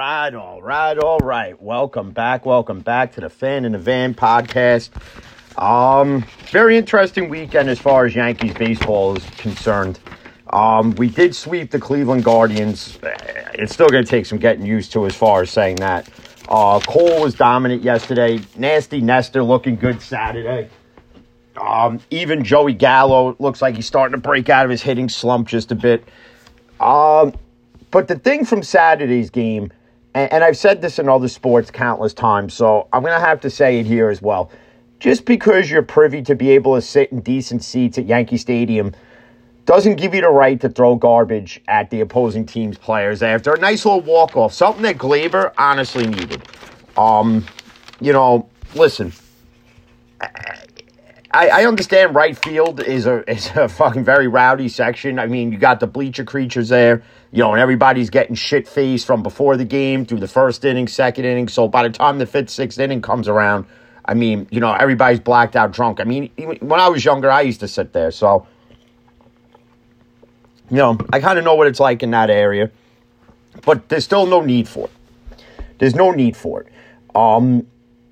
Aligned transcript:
right, 0.00 0.34
all 0.34 0.62
right, 0.62 0.96
all 0.96 1.18
right. 1.18 1.60
Welcome 1.60 2.12
back, 2.12 2.46
welcome 2.46 2.80
back 2.80 3.12
to 3.16 3.20
the 3.20 3.28
Fan 3.28 3.66
in 3.66 3.72
the 3.72 3.78
Van 3.78 4.14
podcast. 4.14 4.88
Um, 5.60 6.24
very 6.50 6.78
interesting 6.78 7.28
weekend 7.28 7.68
as 7.68 7.78
far 7.78 8.06
as 8.06 8.14
Yankees 8.14 8.54
baseball 8.54 9.14
is 9.14 9.24
concerned. 9.36 10.00
Um, 10.54 10.92
we 10.92 11.10
did 11.10 11.36
sweep 11.36 11.70
the 11.70 11.78
Cleveland 11.78 12.24
Guardians. 12.24 12.98
It's 13.52 13.74
still 13.74 13.90
going 13.90 14.02
to 14.02 14.08
take 14.08 14.24
some 14.24 14.38
getting 14.38 14.64
used 14.64 14.90
to 14.92 15.04
as 15.04 15.14
far 15.14 15.42
as 15.42 15.50
saying 15.50 15.76
that. 15.76 16.08
Uh, 16.48 16.80
Cole 16.80 17.20
was 17.20 17.34
dominant 17.34 17.82
yesterday. 17.82 18.40
Nasty 18.56 19.02
Nestor 19.02 19.42
looking 19.42 19.76
good 19.76 20.00
Saturday. 20.00 20.70
Um, 21.60 22.00
even 22.10 22.42
Joey 22.42 22.72
Gallo 22.72 23.36
looks 23.38 23.60
like 23.60 23.74
he's 23.74 23.84
starting 23.84 24.14
to 24.14 24.20
break 24.26 24.48
out 24.48 24.64
of 24.64 24.70
his 24.70 24.80
hitting 24.80 25.10
slump 25.10 25.46
just 25.46 25.70
a 25.70 25.74
bit. 25.74 26.08
Um, 26.80 27.34
but 27.90 28.08
the 28.08 28.18
thing 28.18 28.46
from 28.46 28.62
Saturday's 28.62 29.28
game, 29.28 29.70
and, 30.14 30.32
and 30.32 30.44
I've 30.44 30.56
said 30.56 30.82
this 30.82 30.98
in 30.98 31.08
other 31.08 31.28
sports 31.28 31.70
countless 31.70 32.14
times, 32.14 32.54
so 32.54 32.88
I'm 32.92 33.02
going 33.02 33.18
to 33.18 33.24
have 33.24 33.40
to 33.40 33.50
say 33.50 33.78
it 33.80 33.86
here 33.86 34.10
as 34.10 34.20
well. 34.22 34.50
Just 34.98 35.24
because 35.24 35.70
you're 35.70 35.82
privy 35.82 36.22
to 36.22 36.34
be 36.34 36.50
able 36.50 36.74
to 36.74 36.82
sit 36.82 37.10
in 37.10 37.20
decent 37.20 37.64
seats 37.64 37.96
at 37.96 38.06
Yankee 38.06 38.36
Stadium 38.36 38.92
doesn't 39.64 39.96
give 39.96 40.14
you 40.14 40.20
the 40.20 40.28
right 40.28 40.60
to 40.60 40.68
throw 40.68 40.96
garbage 40.96 41.60
at 41.68 41.90
the 41.90 42.00
opposing 42.00 42.44
team's 42.44 42.76
players 42.76 43.22
after 43.22 43.54
a 43.54 43.58
nice 43.58 43.84
little 43.84 44.00
walk 44.00 44.36
off, 44.36 44.52
something 44.52 44.82
that 44.82 44.98
Gleyber 44.98 45.52
honestly 45.56 46.06
needed. 46.06 46.42
Um, 46.96 47.46
you 48.00 48.12
know, 48.12 48.48
listen, 48.74 49.12
I, 51.32 51.48
I, 51.48 51.64
understand 51.66 52.14
right 52.14 52.36
field 52.36 52.80
is 52.80 53.06
a 53.06 53.28
is 53.30 53.50
a 53.54 53.68
fucking 53.68 54.04
very 54.04 54.26
rowdy 54.26 54.68
section. 54.68 55.18
I 55.18 55.26
mean, 55.26 55.52
you 55.52 55.58
got 55.58 55.80
the 55.80 55.86
bleacher 55.86 56.24
creatures 56.24 56.68
there, 56.70 57.02
you 57.30 57.38
know, 57.38 57.52
and 57.52 57.60
everybody's 57.60 58.10
getting 58.10 58.34
shit 58.34 58.66
faced 58.66 59.06
from 59.06 59.22
before 59.22 59.56
the 59.56 59.64
game 59.64 60.04
through 60.04 60.20
the 60.20 60.28
first 60.28 60.64
inning, 60.64 60.88
second 60.88 61.24
inning. 61.24 61.48
So 61.48 61.68
by 61.68 61.84
the 61.84 61.90
time 61.90 62.18
the 62.18 62.26
fifth, 62.26 62.50
sixth 62.50 62.78
inning 62.80 63.00
comes 63.00 63.28
around, 63.28 63.66
I 64.04 64.14
mean, 64.14 64.48
you 64.50 64.58
know, 64.58 64.72
everybody's 64.72 65.20
blacked 65.20 65.54
out 65.54 65.72
drunk. 65.72 66.00
I 66.00 66.04
mean, 66.04 66.30
when 66.60 66.80
I 66.80 66.88
was 66.88 67.04
younger, 67.04 67.30
I 67.30 67.42
used 67.42 67.60
to 67.60 67.68
sit 67.68 67.92
there. 67.92 68.10
So, 68.10 68.46
you 70.68 70.78
know, 70.78 70.98
I 71.12 71.20
kind 71.20 71.38
of 71.38 71.44
know 71.44 71.54
what 71.54 71.68
it's 71.68 71.80
like 71.80 72.02
in 72.02 72.10
that 72.10 72.30
area, 72.30 72.70
but 73.64 73.88
there's 73.88 74.04
still 74.04 74.26
no 74.26 74.40
need 74.40 74.68
for 74.68 74.86
it. 74.86 75.36
There's 75.78 75.94
no 75.94 76.10
need 76.10 76.36
for 76.36 76.62
it. 76.62 76.72
Um, 77.14 77.66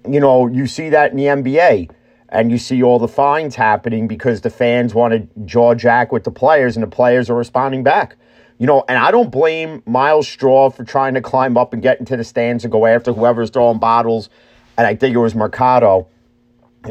you 0.09 0.21
know, 0.21 0.47
you 0.47 0.69
see 0.69 0.91
that 0.91 1.11
in 1.11 1.17
the 1.17 1.25
NBA 1.25 1.91
and 2.29 2.51
you 2.51 2.59
see 2.59 2.83
all 2.83 2.99
the 2.99 3.09
fines 3.09 3.55
happening 3.55 4.07
because 4.07 4.43
the 4.43 4.51
fans 4.51 4.95
want 4.95 5.13
to 5.15 5.41
jaw 5.45 5.75
jack 5.75 6.13
with 6.13 6.25
the 6.25 6.31
players 6.31 6.77
and 6.77 6.83
the 6.83 6.91
players 6.91 7.31
are 7.31 7.35
responding 7.35 7.83
back. 7.83 8.17
You 8.59 8.67
know, 8.67 8.85
and 8.89 8.99
I 8.99 9.11
don't 9.11 9.31
blame 9.31 9.83
Myles 9.87 10.29
Straw 10.29 10.69
for 10.71 10.85
trying 10.85 11.15
to 11.15 11.21
climb 11.21 11.57
up 11.57 11.73
and 11.73 11.81
get 11.81 12.01
into 12.01 12.17
the 12.17 12.25
stands 12.25 12.65
and 12.65 12.73
go 12.73 12.87
after 12.87 13.13
whoever's 13.13 13.51
throwing 13.51 13.79
bottles. 13.79 14.29
And 14.77 14.87
I 14.87 14.97
think 14.97 15.15
it 15.15 15.19
was 15.19 15.35
Mercado. 15.35 16.09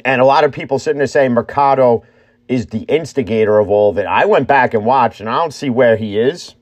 And 0.06 0.22
a 0.22 0.26
lot 0.26 0.44
of 0.44 0.52
people 0.52 0.80
sitting 0.80 0.98
there 0.98 1.08
saying 1.08 1.34
Mercado 1.34 2.04
is 2.48 2.68
the 2.68 2.84
instigator 2.84 3.60
of 3.60 3.70
all 3.70 3.90
of 3.90 3.98
it. 3.98 4.06
I 4.06 4.26
went 4.26 4.48
back 4.48 4.74
and 4.74 4.86
watched, 4.86 5.20
and 5.20 5.30
I 5.30 5.38
don't 5.40 5.54
see 5.54 5.70
where 5.70 5.98
he 5.98 6.18
is. 6.18 6.56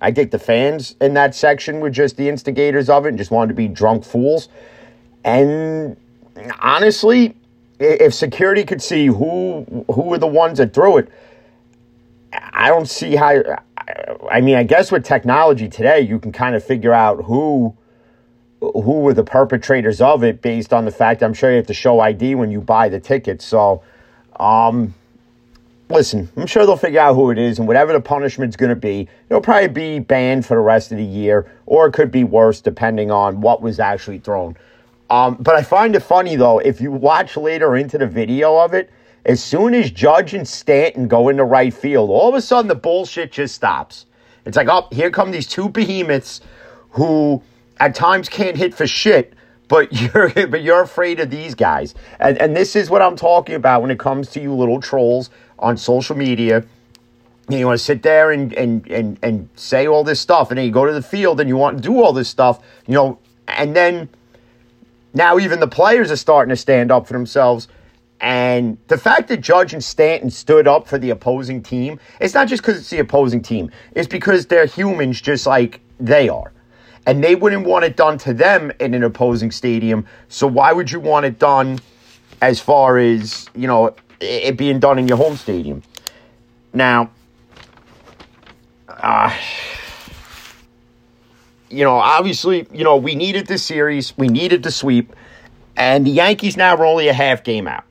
I 0.00 0.12
think 0.12 0.30
the 0.30 0.38
fans 0.38 0.94
in 1.00 1.14
that 1.14 1.34
section 1.34 1.80
were 1.80 1.90
just 1.90 2.16
the 2.16 2.28
instigators 2.28 2.88
of 2.88 3.06
it 3.06 3.10
and 3.10 3.18
just 3.18 3.30
wanted 3.30 3.48
to 3.48 3.54
be 3.54 3.68
drunk 3.68 4.04
fools. 4.04 4.48
And 5.24 5.96
honestly, 6.60 7.36
if 7.80 8.12
security 8.12 8.64
could 8.64 8.82
see 8.82 9.06
who 9.06 9.64
who 9.90 10.02
were 10.02 10.18
the 10.18 10.26
ones 10.26 10.58
that 10.58 10.74
threw 10.74 10.98
it, 10.98 11.08
I 12.32 12.68
don't 12.68 12.88
see 12.88 13.16
how. 13.16 13.42
I 14.30 14.40
mean, 14.40 14.54
I 14.54 14.62
guess 14.62 14.92
with 14.92 15.04
technology 15.04 15.68
today, 15.68 16.00
you 16.00 16.18
can 16.20 16.30
kind 16.30 16.54
of 16.54 16.62
figure 16.62 16.92
out 16.92 17.24
who 17.24 17.76
who 18.60 19.00
were 19.00 19.14
the 19.14 19.24
perpetrators 19.24 20.02
of 20.02 20.22
it 20.22 20.42
based 20.42 20.72
on 20.74 20.84
the 20.84 20.90
fact 20.90 21.22
I'm 21.22 21.32
sure 21.32 21.50
you 21.50 21.56
have 21.56 21.66
to 21.68 21.74
show 21.74 22.00
ID 22.00 22.34
when 22.34 22.50
you 22.50 22.60
buy 22.60 22.90
the 22.90 23.00
tickets. 23.00 23.42
So, 23.42 23.82
um, 24.38 24.92
listen, 25.88 26.28
I'm 26.36 26.46
sure 26.46 26.66
they'll 26.66 26.76
figure 26.76 27.00
out 27.00 27.14
who 27.14 27.30
it 27.30 27.38
is, 27.38 27.58
and 27.58 27.66
whatever 27.66 27.94
the 27.94 28.00
punishment's 28.00 28.56
going 28.56 28.68
to 28.68 28.76
be, 28.76 29.08
it'll 29.30 29.40
probably 29.40 29.68
be 29.68 29.98
banned 29.98 30.44
for 30.44 30.56
the 30.56 30.60
rest 30.60 30.92
of 30.92 30.98
the 30.98 31.04
year, 31.04 31.50
or 31.64 31.86
it 31.86 31.92
could 31.92 32.10
be 32.10 32.22
worse 32.22 32.60
depending 32.60 33.10
on 33.10 33.40
what 33.40 33.62
was 33.62 33.80
actually 33.80 34.18
thrown. 34.18 34.56
Um, 35.10 35.36
but 35.40 35.56
I 35.56 35.62
find 35.62 35.96
it 35.96 36.00
funny 36.00 36.36
though, 36.36 36.60
if 36.60 36.80
you 36.80 36.92
watch 36.92 37.36
later 37.36 37.76
into 37.76 37.98
the 37.98 38.06
video 38.06 38.56
of 38.56 38.72
it, 38.74 38.90
as 39.26 39.42
soon 39.42 39.74
as 39.74 39.90
Judge 39.90 40.32
and 40.34 40.46
Stanton 40.46 41.08
go 41.08 41.28
into 41.28 41.44
right 41.44 41.74
field, 41.74 42.10
all 42.10 42.28
of 42.28 42.34
a 42.34 42.40
sudden 42.40 42.68
the 42.68 42.74
bullshit 42.74 43.32
just 43.32 43.54
stops. 43.54 44.06
It's 44.46 44.56
like, 44.56 44.68
oh, 44.68 44.88
here 44.92 45.10
come 45.10 45.30
these 45.30 45.46
two 45.46 45.68
behemoths 45.68 46.40
who 46.90 47.42
at 47.78 47.94
times 47.94 48.28
can't 48.28 48.56
hit 48.56 48.72
for 48.72 48.86
shit, 48.86 49.34
but 49.68 49.92
you're 50.14 50.30
but 50.46 50.62
you're 50.62 50.80
afraid 50.80 51.20
of 51.20 51.28
these 51.28 51.54
guys. 51.54 51.94
And 52.20 52.38
and 52.38 52.56
this 52.56 52.76
is 52.76 52.88
what 52.88 53.02
I'm 53.02 53.16
talking 53.16 53.56
about 53.56 53.82
when 53.82 53.90
it 53.90 53.98
comes 53.98 54.30
to 54.30 54.40
you 54.40 54.54
little 54.54 54.80
trolls 54.80 55.30
on 55.58 55.76
social 55.76 56.16
media. 56.16 56.64
You 57.48 57.66
want 57.66 57.80
to 57.80 57.84
sit 57.84 58.04
there 58.04 58.30
and, 58.30 58.52
and, 58.52 58.86
and, 58.86 59.18
and 59.22 59.48
say 59.56 59.88
all 59.88 60.04
this 60.04 60.20
stuff, 60.20 60.52
and 60.52 60.58
then 60.58 60.64
you 60.66 60.70
go 60.70 60.86
to 60.86 60.92
the 60.92 61.02
field 61.02 61.40
and 61.40 61.48
you 61.48 61.56
want 61.56 61.78
to 61.78 61.82
do 61.82 62.00
all 62.00 62.12
this 62.12 62.28
stuff, 62.28 62.60
you 62.86 62.94
know, 62.94 63.18
and 63.48 63.74
then 63.74 64.08
now 65.14 65.38
even 65.38 65.60
the 65.60 65.68
players 65.68 66.10
are 66.10 66.16
starting 66.16 66.50
to 66.50 66.56
stand 66.56 66.90
up 66.90 67.06
for 67.06 67.12
themselves. 67.12 67.68
And 68.20 68.76
the 68.88 68.98
fact 68.98 69.28
that 69.28 69.40
Judge 69.40 69.72
and 69.72 69.82
Stanton 69.82 70.30
stood 70.30 70.68
up 70.68 70.86
for 70.86 70.98
the 70.98 71.10
opposing 71.10 71.62
team, 71.62 71.98
it's 72.20 72.34
not 72.34 72.48
just 72.48 72.62
because 72.62 72.78
it's 72.78 72.90
the 72.90 72.98
opposing 72.98 73.40
team. 73.40 73.70
It's 73.92 74.08
because 74.08 74.46
they're 74.46 74.66
humans 74.66 75.20
just 75.20 75.46
like 75.46 75.80
they 75.98 76.28
are. 76.28 76.52
And 77.06 77.24
they 77.24 77.34
wouldn't 77.34 77.66
want 77.66 77.86
it 77.86 77.96
done 77.96 78.18
to 78.18 78.34
them 78.34 78.72
in 78.78 78.92
an 78.92 79.02
opposing 79.04 79.50
stadium. 79.50 80.06
So 80.28 80.46
why 80.46 80.72
would 80.72 80.90
you 80.90 81.00
want 81.00 81.24
it 81.24 81.38
done 81.38 81.80
as 82.42 82.60
far 82.60 82.98
as, 82.98 83.48
you 83.54 83.66
know, 83.66 83.96
it 84.20 84.58
being 84.58 84.80
done 84.80 84.98
in 84.98 85.08
your 85.08 85.16
home 85.16 85.36
stadium? 85.36 85.82
Now, 86.74 87.10
uh, 88.86 89.34
you 91.70 91.84
know, 91.84 91.94
obviously, 91.94 92.66
you 92.72 92.84
know, 92.84 92.96
we 92.96 93.14
needed 93.14 93.46
this 93.46 93.64
series, 93.64 94.16
we 94.18 94.28
needed 94.28 94.62
the 94.62 94.70
sweep, 94.70 95.14
and 95.76 96.06
the 96.06 96.10
Yankees 96.10 96.56
now 96.56 96.76
are 96.76 96.84
only 96.84 97.08
a 97.08 97.12
half 97.12 97.44
game 97.44 97.68
out. 97.68 97.84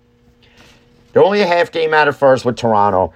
They're 1.12 1.24
only 1.24 1.42
a 1.42 1.48
half 1.48 1.72
game 1.72 1.94
out 1.94 2.08
at 2.08 2.16
first 2.16 2.46
with 2.46 2.58
Toronto, 2.58 3.14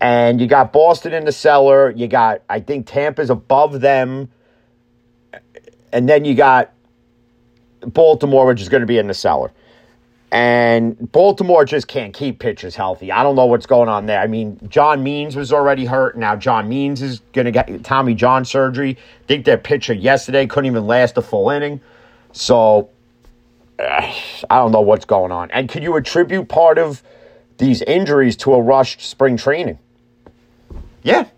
and 0.00 0.40
you 0.40 0.46
got 0.46 0.72
Boston 0.72 1.12
in 1.12 1.24
the 1.24 1.32
cellar. 1.32 1.90
You 1.90 2.06
got, 2.06 2.42
I 2.48 2.60
think, 2.60 2.86
Tampa's 2.86 3.28
above 3.28 3.80
them, 3.80 4.30
and 5.92 6.08
then 6.08 6.24
you 6.24 6.34
got 6.34 6.72
Baltimore, 7.80 8.46
which 8.46 8.60
is 8.60 8.68
going 8.68 8.80
to 8.80 8.86
be 8.86 8.98
in 8.98 9.08
the 9.08 9.14
cellar. 9.14 9.52
And 10.34 11.12
Baltimore 11.12 11.64
just 11.64 11.86
can't 11.86 12.12
keep 12.12 12.40
pitchers 12.40 12.74
healthy. 12.74 13.12
I 13.12 13.22
don't 13.22 13.36
know 13.36 13.46
what's 13.46 13.66
going 13.66 13.88
on 13.88 14.06
there. 14.06 14.18
I 14.18 14.26
mean, 14.26 14.58
John 14.68 15.04
Means 15.04 15.36
was 15.36 15.52
already 15.52 15.84
hurt. 15.84 16.18
Now 16.18 16.34
John 16.34 16.68
Means 16.68 17.02
is 17.02 17.20
going 17.32 17.44
to 17.44 17.52
get 17.52 17.84
Tommy 17.84 18.16
John 18.16 18.44
surgery. 18.44 18.98
I 18.98 19.26
think 19.28 19.44
their 19.44 19.58
pitcher 19.58 19.92
yesterday 19.94 20.48
couldn't 20.48 20.66
even 20.66 20.88
last 20.88 21.16
a 21.18 21.22
full 21.22 21.50
inning. 21.50 21.80
So 22.32 22.90
uh, 23.78 24.12
I 24.50 24.56
don't 24.56 24.72
know 24.72 24.80
what's 24.80 25.04
going 25.04 25.30
on. 25.30 25.52
And 25.52 25.68
could 25.68 25.84
you 25.84 25.94
attribute 25.94 26.48
part 26.48 26.78
of 26.78 27.00
these 27.58 27.82
injuries 27.82 28.36
to 28.38 28.54
a 28.54 28.60
rushed 28.60 29.02
spring 29.02 29.36
training? 29.36 29.78
Yeah, 31.04 31.28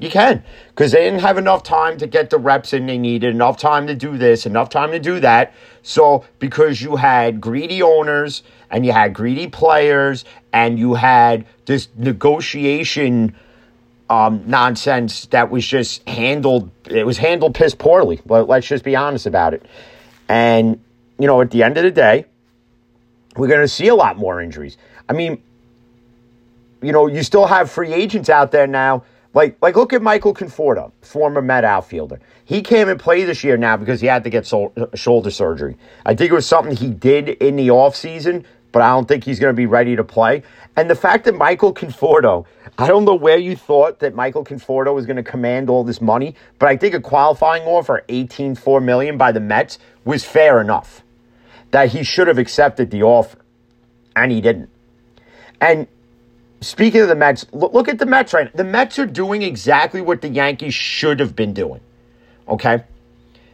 you 0.00 0.10
can. 0.10 0.42
Because 0.70 0.92
they 0.92 1.00
didn't 1.04 1.20
have 1.20 1.38
enough 1.38 1.62
time 1.62 1.98
to 1.98 2.06
get 2.06 2.30
the 2.30 2.38
reps 2.38 2.72
in 2.72 2.86
they 2.86 2.98
needed, 2.98 3.34
enough 3.34 3.56
time 3.56 3.86
to 3.86 3.94
do 3.94 4.16
this, 4.16 4.46
enough 4.46 4.70
time 4.70 4.90
to 4.92 4.98
do 4.98 5.20
that. 5.20 5.54
So, 5.82 6.24
because 6.38 6.80
you 6.80 6.96
had 6.96 7.40
greedy 7.40 7.82
owners 7.82 8.42
and 8.70 8.84
you 8.84 8.92
had 8.92 9.14
greedy 9.14 9.46
players 9.46 10.24
and 10.52 10.78
you 10.78 10.94
had 10.94 11.46
this 11.66 11.88
negotiation 11.96 13.34
um, 14.08 14.42
nonsense 14.46 15.26
that 15.26 15.50
was 15.50 15.66
just 15.66 16.06
handled, 16.08 16.70
it 16.86 17.06
was 17.06 17.18
handled 17.18 17.54
piss 17.54 17.74
poorly. 17.74 18.20
But 18.26 18.48
let's 18.48 18.66
just 18.66 18.84
be 18.84 18.96
honest 18.96 19.26
about 19.26 19.54
it. 19.54 19.64
And, 20.28 20.80
you 21.18 21.26
know, 21.26 21.40
at 21.40 21.50
the 21.50 21.62
end 21.62 21.76
of 21.76 21.84
the 21.84 21.90
day, 21.90 22.24
we're 23.36 23.48
going 23.48 23.60
to 23.60 23.68
see 23.68 23.88
a 23.88 23.94
lot 23.94 24.16
more 24.16 24.40
injuries. 24.40 24.76
I 25.08 25.12
mean, 25.12 25.42
you 26.82 26.92
know, 26.92 27.06
you 27.06 27.22
still 27.22 27.46
have 27.46 27.70
free 27.70 27.92
agents 27.92 28.28
out 28.28 28.50
there 28.50 28.66
now 28.66 29.04
like, 29.32 29.56
like 29.62 29.76
look 29.76 29.92
at 29.92 30.02
Michael 30.02 30.34
Conforto, 30.34 30.92
former 31.02 31.40
Met 31.40 31.64
outfielder. 31.64 32.20
He 32.44 32.62
came 32.62 32.88
and 32.88 32.98
played 32.98 33.28
this 33.28 33.44
year 33.44 33.56
now 33.56 33.76
because 33.76 34.00
he 34.00 34.08
had 34.08 34.24
to 34.24 34.30
get 34.30 34.46
sol- 34.46 34.72
uh, 34.76 34.86
shoulder 34.94 35.30
surgery. 35.30 35.76
I 36.04 36.14
think 36.14 36.32
it 36.32 36.34
was 36.34 36.46
something 36.46 36.76
he 36.76 36.90
did 36.90 37.28
in 37.28 37.56
the 37.56 37.68
offseason, 37.68 38.44
but 38.72 38.82
I 38.82 38.90
don't 38.90 39.06
think 39.06 39.24
he's 39.24 39.38
going 39.38 39.52
to 39.52 39.56
be 39.56 39.66
ready 39.66 39.94
to 39.96 40.04
play. 40.04 40.42
And 40.76 40.90
the 40.90 40.96
fact 40.96 41.24
that 41.26 41.36
Michael 41.36 41.72
Conforto, 41.72 42.46
I 42.76 42.88
don't 42.88 43.04
know 43.04 43.14
where 43.14 43.38
you 43.38 43.54
thought 43.54 44.00
that 44.00 44.14
Michael 44.14 44.44
Conforto 44.44 44.94
was 44.94 45.06
going 45.06 45.16
to 45.16 45.22
command 45.22 45.70
all 45.70 45.84
this 45.84 46.00
money, 46.00 46.34
but 46.58 46.68
I 46.68 46.76
think 46.76 46.94
a 46.94 47.00
qualifying 47.00 47.62
offer, 47.64 48.04
18.4 48.08 48.82
million 48.82 49.16
by 49.16 49.30
the 49.32 49.40
Mets, 49.40 49.78
was 50.04 50.24
fair 50.24 50.60
enough. 50.60 51.02
That 51.70 51.90
he 51.90 52.02
should 52.02 52.26
have 52.26 52.38
accepted 52.38 52.90
the 52.90 53.04
offer, 53.04 53.38
and 54.16 54.32
he 54.32 54.40
didn't. 54.40 54.70
And 55.60 55.86
Speaking 56.60 57.00
of 57.00 57.08
the 57.08 57.14
Mets, 57.14 57.46
look, 57.52 57.88
at 57.88 57.98
the 57.98 58.06
Mets 58.06 58.34
right 58.34 58.44
now. 58.44 58.50
The 58.54 58.64
Mets 58.64 58.98
are 58.98 59.06
doing 59.06 59.42
exactly 59.42 60.00
what 60.00 60.20
the 60.20 60.28
Yankees 60.28 60.74
should 60.74 61.18
have 61.18 61.34
been 61.34 61.54
doing. 61.54 61.80
Okay? 62.48 62.84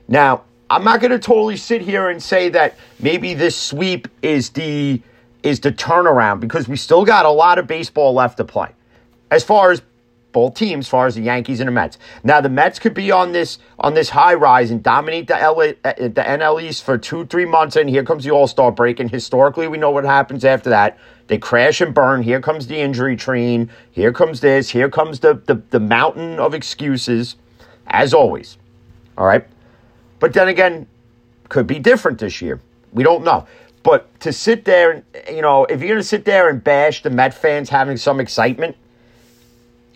Now, 0.09 0.43
I'm 0.69 0.83
not 0.83 1.01
going 1.01 1.13
to 1.13 1.19
totally 1.19 1.57
sit 1.57 1.83
here 1.83 2.09
and 2.09 2.21
say 2.21 2.49
that 2.49 2.77
maybe 2.99 3.35
this 3.35 3.57
sweep 3.57 4.09
is 4.23 4.51
the 4.51 5.01
is 5.45 5.61
the 5.61 5.71
turnaround 5.71 6.41
because 6.41 6.67
we 6.67 6.77
still 6.77 7.05
got 7.05 7.25
a 7.25 7.31
lot 7.31 7.59
of 7.59 7.69
baseball 7.69 8.13
left 8.13 8.37
to 8.39 8.45
play. 8.45 8.73
As 9.31 9.45
far 9.45 9.71
as 9.71 9.81
both 10.37 10.53
teams, 10.53 10.85
as 10.85 10.89
far 10.91 11.07
as 11.07 11.15
the 11.15 11.23
Yankees 11.23 11.61
and 11.61 11.69
the 11.69 11.73
Mets. 11.73 11.97
Now 12.23 12.43
the 12.43 12.51
Mets 12.51 12.79
could 12.79 12.93
be 12.93 13.11
on 13.11 13.33
this 13.33 13.59
on 13.79 13.95
this 13.95 14.11
high 14.11 14.35
rise 14.35 14.71
and 14.71 14.83
dominate 14.83 15.29
the 15.29 15.33
LA, 15.33 15.73
uh, 15.83 15.95
the 15.97 16.23
NL 16.23 16.63
East 16.63 16.85
for 16.85 16.99
two 16.99 17.25
three 17.25 17.47
months, 17.47 17.75
and 17.75 17.89
here 17.89 18.05
comes 18.05 18.23
the 18.23 18.33
All 18.33 18.47
Star 18.47 18.71
break. 18.71 19.01
And 19.01 19.11
historically, 19.11 19.67
we 19.67 19.79
know 19.79 19.91
what 19.91 20.05
happens 20.05 20.45
after 20.45 20.69
that. 20.69 20.99
They 21.29 21.39
crash 21.39 21.81
and 21.81 21.95
burn. 21.95 22.23
Here 22.23 22.43
comes 22.43 22.67
the 22.67 22.77
injury 22.77 23.17
train. 23.17 23.71
Here 23.93 24.13
comes 24.13 24.41
this. 24.41 24.69
Here 24.69 24.91
comes 24.91 25.21
the 25.21 25.41
the, 25.47 25.63
the 25.71 25.81
mountain 25.81 26.39
of 26.39 26.53
excuses, 26.53 27.37
as 27.87 28.13
always. 28.13 28.59
All 29.17 29.25
right, 29.25 29.47
but 30.21 30.35
then 30.35 30.49
again, 30.49 30.87
could 31.49 31.67
be 31.67 31.79
different 31.79 32.19
this 32.19 32.43
year. 32.43 32.61
We 32.93 33.05
don't 33.05 33.25
know. 33.25 33.47
But 33.83 34.21
to 34.21 34.35
sit 34.35 34.67
there, 34.67 34.91
and 34.91 35.05
you 35.35 35.41
know, 35.41 35.65
if 35.65 35.81
you're 35.81 35.89
going 35.89 35.99
to 35.99 36.05
sit 36.05 36.27
there 36.27 36.51
and 36.51 36.63
bash 36.63 37.03
the 37.03 37.09
Met 37.09 37.33
fans 37.33 37.71
having 37.71 37.97
some 37.97 38.21
excitement, 38.21 38.77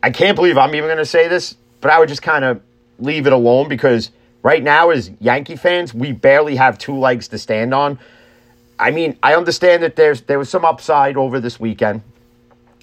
I 0.03 0.11
can't 0.11 0.37
believe 0.37 0.57
I'm 0.57 0.75
even 0.75 0.89
going 0.89 0.99
to 0.99 1.07
say 1.07 1.29
this, 1.29 1.57
but 1.81 1.91
I 1.91 1.99
would 1.99 2.09
just 2.09 2.23
kind 2.23 2.45
of 2.45 2.61
leave 2.99 3.27
it 3.27 3.33
alone 3.33 3.69
because 3.69 4.11
right 4.43 4.63
now, 4.63 4.91
as 4.91 5.11
Yankee 5.21 5.57
fans, 5.57 5.93
we 5.93 6.13
barely 6.13 6.57
have 6.57 6.79
two 6.79 6.97
legs 6.99 7.29
to 7.29 7.39
stand 7.39 7.75
on. 7.75 7.99
I 8.79 8.91
mean, 8.91 9.19
I 9.23 9.35
understand 9.35 9.83
that 9.83 9.97
there's 9.97 10.23
there 10.23 10.39
was 10.39 10.49
some 10.49 10.65
upside 10.65 11.17
over 11.17 11.39
this 11.39 11.61
weekend. 11.61 12.03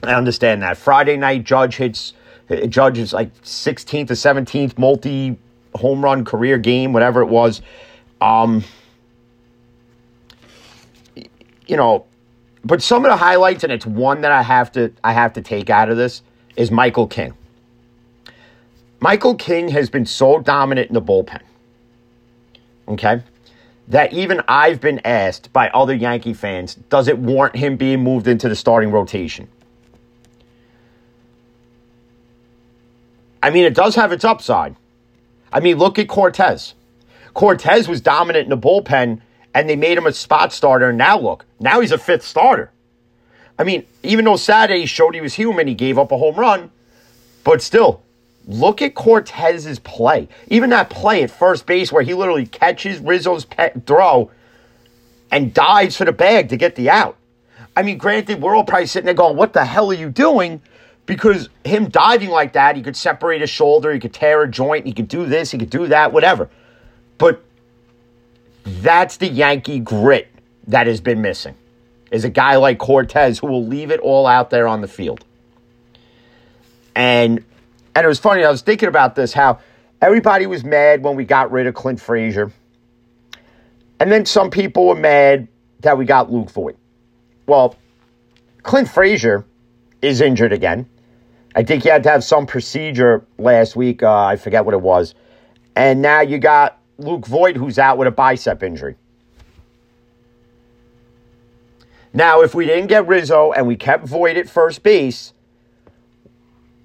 I 0.04 0.14
understand 0.14 0.62
that 0.62 0.78
Friday 0.78 1.18
night 1.18 1.44
Judge 1.44 1.78
hits 1.78 2.14
Judge 2.70 3.00
is 3.00 3.14
like 3.14 3.34
16th 3.42 4.12
or 4.12 4.14
17th 4.14 4.78
multi 4.78 5.38
home 5.74 6.04
run 6.04 6.24
career 6.24 6.58
game, 6.58 6.94
whatever 6.94 7.22
it 7.22 7.28
was. 7.28 7.62
Um, 8.22 8.64
you 11.66 11.76
know, 11.76 12.06
but 12.64 12.82
some 12.82 13.04
of 13.06 13.10
the 13.10 13.18
highlights, 13.18 13.64
and 13.64 13.74
it's 13.74 13.86
one 13.86 14.22
that 14.22 14.32
I 14.32 14.44
have 14.44 14.72
to 14.74 14.94
I 15.04 15.14
have 15.14 15.34
to 15.34 15.42
take 15.42 15.70
out 15.70 15.90
of 15.90 15.98
this 15.98 16.22
is 16.58 16.72
Michael 16.72 17.08
King. 17.08 17.34
Michael 19.00 19.36
King 19.36 19.70
has 19.70 19.90
been 19.90 20.06
so 20.06 20.40
dominant 20.40 20.90
in 20.90 20.96
the 20.96 21.02
bullpen. 21.02 21.42
Okay? 22.88 23.22
That 23.88 24.12
even 24.12 24.42
I've 24.48 24.82
been 24.82 25.00
asked 25.06 25.54
by 25.54 25.70
other 25.70 25.94
Yankee 25.94 26.34
fans, 26.34 26.76
does 26.90 27.08
it 27.08 27.18
warrant 27.18 27.56
him 27.56 27.78
being 27.78 28.04
moved 28.04 28.28
into 28.28 28.50
the 28.50 28.56
starting 28.56 28.92
rotation? 28.92 29.48
I 33.42 33.52
mean, 33.52 33.66
it 33.66 33.76
does 33.76 33.96
have 33.96 34.12
its 34.12 34.26
upside. 34.26 34.76
I 35.54 35.60
mean, 35.60 35.78
look 35.78 36.00
at 36.00 36.08
Cortes. 36.08 36.74
Cortes 37.34 37.88
was 37.88 38.02
dominant 38.02 38.46
in 38.46 38.50
the 38.50 38.58
bullpen, 38.58 39.22
and 39.54 39.70
they 39.70 39.76
made 39.76 39.98
him 39.98 40.08
a 40.08 40.12
spot 40.12 40.52
starter. 40.52 40.90
And 40.90 40.98
now 40.98 41.20
look, 41.20 41.46
now 41.60 41.80
he's 41.80 41.92
a 41.92 41.98
fifth 41.98 42.24
starter. 42.24 42.72
I 43.60 43.64
mean, 43.64 43.86
even 44.04 44.26
though 44.26 44.36
Saturday 44.36 44.86
showed 44.86 45.16
he 45.16 45.22
was 45.22 45.34
human, 45.34 45.68
he 45.68 45.74
gave 45.74 45.98
up 45.98 46.12
a 46.12 46.18
home 46.18 46.36
run, 46.36 46.72
but 47.44 47.62
still, 47.62 48.04
look 48.48 48.82
at 48.82 48.94
Cortes's 48.94 49.80
play. 49.80 50.28
Even 50.48 50.70
that 50.70 50.90
play 50.90 51.24
at 51.24 51.32
first 51.32 51.66
base 51.66 51.92
where 51.92 52.04
he 52.04 52.14
literally 52.14 52.46
catches 52.46 53.00
Rizzo's 53.00 53.48
throw 53.86 54.32
and 55.32 55.54
dives 55.54 55.98
for 55.98 56.06
the 56.06 56.12
bag 56.12 56.50
to 56.50 56.58
get 56.58 56.76
the 56.76 56.90
out. 56.90 57.18
I 57.76 57.84
mean, 57.84 57.98
granted, 57.98 58.42
we're 58.42 58.56
all 58.56 58.64
probably 58.64 58.88
sitting 58.88 59.06
there 59.06 59.14
going, 59.14 59.36
"What 59.36 59.54
the 59.54 59.66
hell 59.66 59.92
are 59.92 59.96
you 59.96 60.10
doing?" 60.10 60.62
Because 61.06 61.50
him 61.64 61.90
diving 61.90 62.30
like 62.30 62.54
that, 62.54 62.76
he 62.76 62.82
could 62.82 62.98
separate 62.98 63.42
a 63.42 63.48
shoulder, 63.48 63.94
he 63.94 64.00
could 64.00 64.14
tear 64.14 64.44
a 64.44 64.50
joint, 64.50 64.86
he 64.86 64.94
could 64.94 65.08
do 65.08 65.26
this, 65.26 65.52
he 65.52 65.58
could 65.58 65.70
do 65.70 65.88
that, 65.88 66.12
whatever. 66.12 66.50
But 67.18 67.42
that's 68.66 69.18
the 69.18 69.28
Yankee 69.28 69.80
grit 69.80 70.28
that 70.68 70.88
has 70.88 71.00
been 71.00 71.22
missing 71.22 71.56
is 72.12 72.24
a 72.24 72.30
guy 72.30 72.56
like 72.56 72.78
Cortes 72.78 73.40
who 73.40 73.48
will 73.48 73.66
leave 73.66 73.92
it 73.92 74.00
all 74.00 74.28
out 74.28 74.50
there 74.50 74.68
on 74.68 74.82
the 74.82 74.88
field. 74.88 75.24
And 76.96 77.44
and 77.96 78.06
it 78.06 78.08
was 78.08 78.20
funny, 78.20 78.44
I 78.44 78.52
was 78.52 78.62
thinking 78.62 78.90
about 78.90 79.16
this, 79.16 79.34
how 79.34 79.60
everybody 80.02 80.46
was 80.46 80.64
mad 80.64 81.04
when 81.04 81.16
we 81.16 81.26
got 81.26 81.52
rid 81.52 81.66
of 81.66 81.74
Clint 81.74 82.00
Frazier. 82.00 82.52
And 84.00 84.12
then 84.12 84.26
some 84.26 84.52
people 84.52 84.86
were 84.86 84.96
mad 84.96 85.48
that 85.80 85.98
we 85.98 86.06
got 86.06 86.32
Luke 86.32 86.52
Voit. 86.52 86.78
Well, 87.48 87.76
Clint 88.62 88.90
Frazier 88.90 89.46
is 90.02 90.22
injured 90.22 90.54
again. 90.54 90.88
I 91.56 91.64
think 91.64 91.84
he 91.84 91.90
had 91.90 92.04
to 92.04 92.10
have 92.10 92.24
some 92.24 92.46
procedure 92.46 93.26
last 93.40 93.76
week. 93.76 94.04
Uh, 94.04 94.26
I 94.26 94.36
forget 94.36 94.64
what 94.64 94.76
it 94.76 94.82
was. 94.82 95.16
And 95.76 96.02
now 96.04 96.22
you 96.22 96.38
got 96.38 96.78
Luke 97.00 97.26
Voit, 97.26 97.56
who's 97.56 97.80
out 97.80 97.98
with 97.98 98.08
a 98.08 98.12
bicep 98.12 98.62
injury. 98.62 98.96
Now, 102.18 102.42
if 102.42 102.56
we 102.56 102.66
didn't 102.66 102.88
get 102.88 103.08
Rizzo 103.08 103.52
and 103.52 103.68
we 103.68 103.76
kept 103.76 104.08
Voit 104.08 104.38
at 104.38 104.50
first 104.50 104.82
base, 104.82 105.34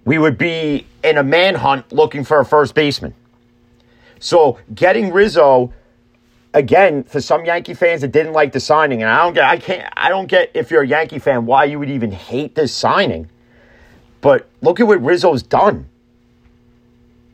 we 0.05 0.19
would 0.19 0.37
be 0.37 0.87
in 1.02 1.17
a 1.17 1.23
manhunt 1.23 1.90
looking 1.90 2.23
for 2.23 2.38
a 2.40 2.44
first 2.44 2.75
baseman. 2.75 3.14
So 4.19 4.58
getting 4.75 5.11
Rizzo 5.11 5.73
again 6.52 7.05
for 7.05 7.23
some 7.23 7.46
Yankee 7.46 7.73
fans 7.73 8.02
that 8.02 8.12
didn't 8.12 8.34
like 8.34 8.52
the 8.52 8.61
signing, 8.61 9.00
and 9.00 9.11
I 9.11 9.23
don't 9.23 9.32
get 9.32 9.44
I 9.44 9.56
can't 9.56 9.90
I 9.96 10.11
don't 10.11 10.26
get 10.26 10.50
if 10.52 10.70
you're 10.70 10.82
a 10.82 10.87
Yankee 10.87 11.19
fan 11.19 11.46
why 11.46 11.64
you 11.64 11.79
would 11.79 11.88
even 11.88 12.12
hate 12.12 12.55
this 12.55 12.75
signing. 12.75 13.31
But 14.20 14.50
look 14.61 14.81
at 14.81 14.87
what 14.87 15.02
Rizzo's 15.02 15.43
done. 15.43 15.88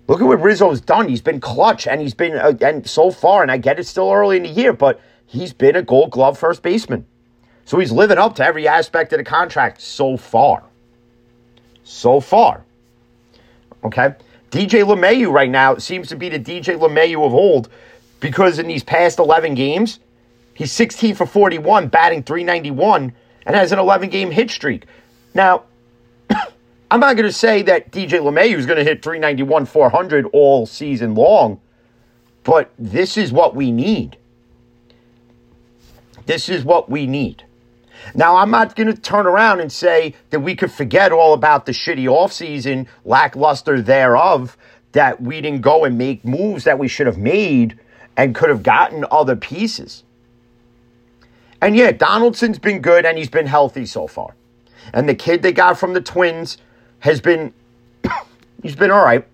Look 0.06 0.20
at 0.20 0.24
what 0.24 0.40
Rizzo's 0.40 0.80
done. 0.80 1.08
He's 1.08 1.20
been 1.20 1.40
clutch, 1.40 1.88
and 1.88 2.00
he's 2.00 2.14
been 2.14 2.34
uh, 2.36 2.52
and 2.60 2.88
so 2.88 3.10
far. 3.10 3.42
And 3.42 3.50
I 3.50 3.56
get 3.56 3.80
it's 3.80 3.88
still 3.88 4.12
early 4.12 4.36
in 4.36 4.44
the 4.44 4.50
year, 4.50 4.72
but 4.72 5.00
he's 5.26 5.52
been 5.52 5.74
a 5.74 5.82
Gold 5.82 6.12
Glove 6.12 6.38
first 6.38 6.62
baseman. 6.62 7.04
So 7.68 7.78
he's 7.78 7.92
living 7.92 8.16
up 8.16 8.34
to 8.36 8.44
every 8.46 8.66
aspect 8.66 9.12
of 9.12 9.18
the 9.18 9.24
contract 9.24 9.82
so 9.82 10.16
far. 10.16 10.64
So 11.84 12.18
far. 12.18 12.64
Okay? 13.84 14.14
DJ 14.50 14.84
LeMahieu 14.84 15.30
right 15.30 15.50
now 15.50 15.76
seems 15.76 16.08
to 16.08 16.16
be 16.16 16.30
the 16.30 16.38
DJ 16.38 16.78
LeMahieu 16.78 17.26
of 17.26 17.34
old 17.34 17.68
because 18.20 18.58
in 18.58 18.68
these 18.68 18.82
past 18.82 19.18
11 19.18 19.52
games, 19.52 20.00
he's 20.54 20.72
16 20.72 21.14
for 21.14 21.26
41, 21.26 21.88
batting 21.88 22.22
391, 22.22 23.12
and 23.44 23.54
has 23.54 23.70
an 23.70 23.78
11 23.78 24.08
game 24.08 24.30
hit 24.30 24.50
streak. 24.50 24.86
Now, 25.34 25.64
I'm 26.90 27.00
not 27.00 27.16
going 27.16 27.28
to 27.28 27.32
say 27.32 27.60
that 27.64 27.92
DJ 27.92 28.12
LeMahieu 28.12 28.56
is 28.56 28.64
going 28.64 28.78
to 28.78 28.84
hit 28.84 29.02
391, 29.02 29.66
400 29.66 30.24
all 30.32 30.64
season 30.64 31.14
long, 31.14 31.60
but 32.44 32.72
this 32.78 33.18
is 33.18 33.30
what 33.30 33.54
we 33.54 33.70
need. 33.70 34.16
This 36.24 36.48
is 36.48 36.64
what 36.64 36.88
we 36.88 37.06
need. 37.06 37.44
Now, 38.14 38.36
I'm 38.36 38.50
not 38.50 38.76
going 38.76 38.86
to 38.86 39.00
turn 39.00 39.26
around 39.26 39.60
and 39.60 39.70
say 39.70 40.14
that 40.30 40.40
we 40.40 40.54
could 40.54 40.72
forget 40.72 41.12
all 41.12 41.34
about 41.34 41.66
the 41.66 41.72
shitty 41.72 42.04
offseason, 42.04 42.86
lackluster 43.04 43.80
thereof, 43.80 44.56
that 44.92 45.20
we 45.20 45.40
didn't 45.40 45.60
go 45.60 45.84
and 45.84 45.98
make 45.98 46.24
moves 46.24 46.64
that 46.64 46.78
we 46.78 46.88
should 46.88 47.06
have 47.06 47.18
made 47.18 47.78
and 48.16 48.34
could 48.34 48.48
have 48.48 48.62
gotten 48.62 49.04
other 49.10 49.36
pieces. 49.36 50.04
And 51.60 51.76
yeah, 51.76 51.92
Donaldson's 51.92 52.58
been 52.58 52.80
good 52.80 53.04
and 53.04 53.18
he's 53.18 53.30
been 53.30 53.46
healthy 53.46 53.86
so 53.86 54.06
far. 54.06 54.34
And 54.92 55.08
the 55.08 55.14
kid 55.14 55.42
they 55.42 55.52
got 55.52 55.78
from 55.78 55.92
the 55.92 56.00
Twins 56.00 56.58
has 57.00 57.20
been, 57.20 57.52
he's 58.62 58.76
been 58.76 58.90
all 58.90 59.04
right. 59.04 59.26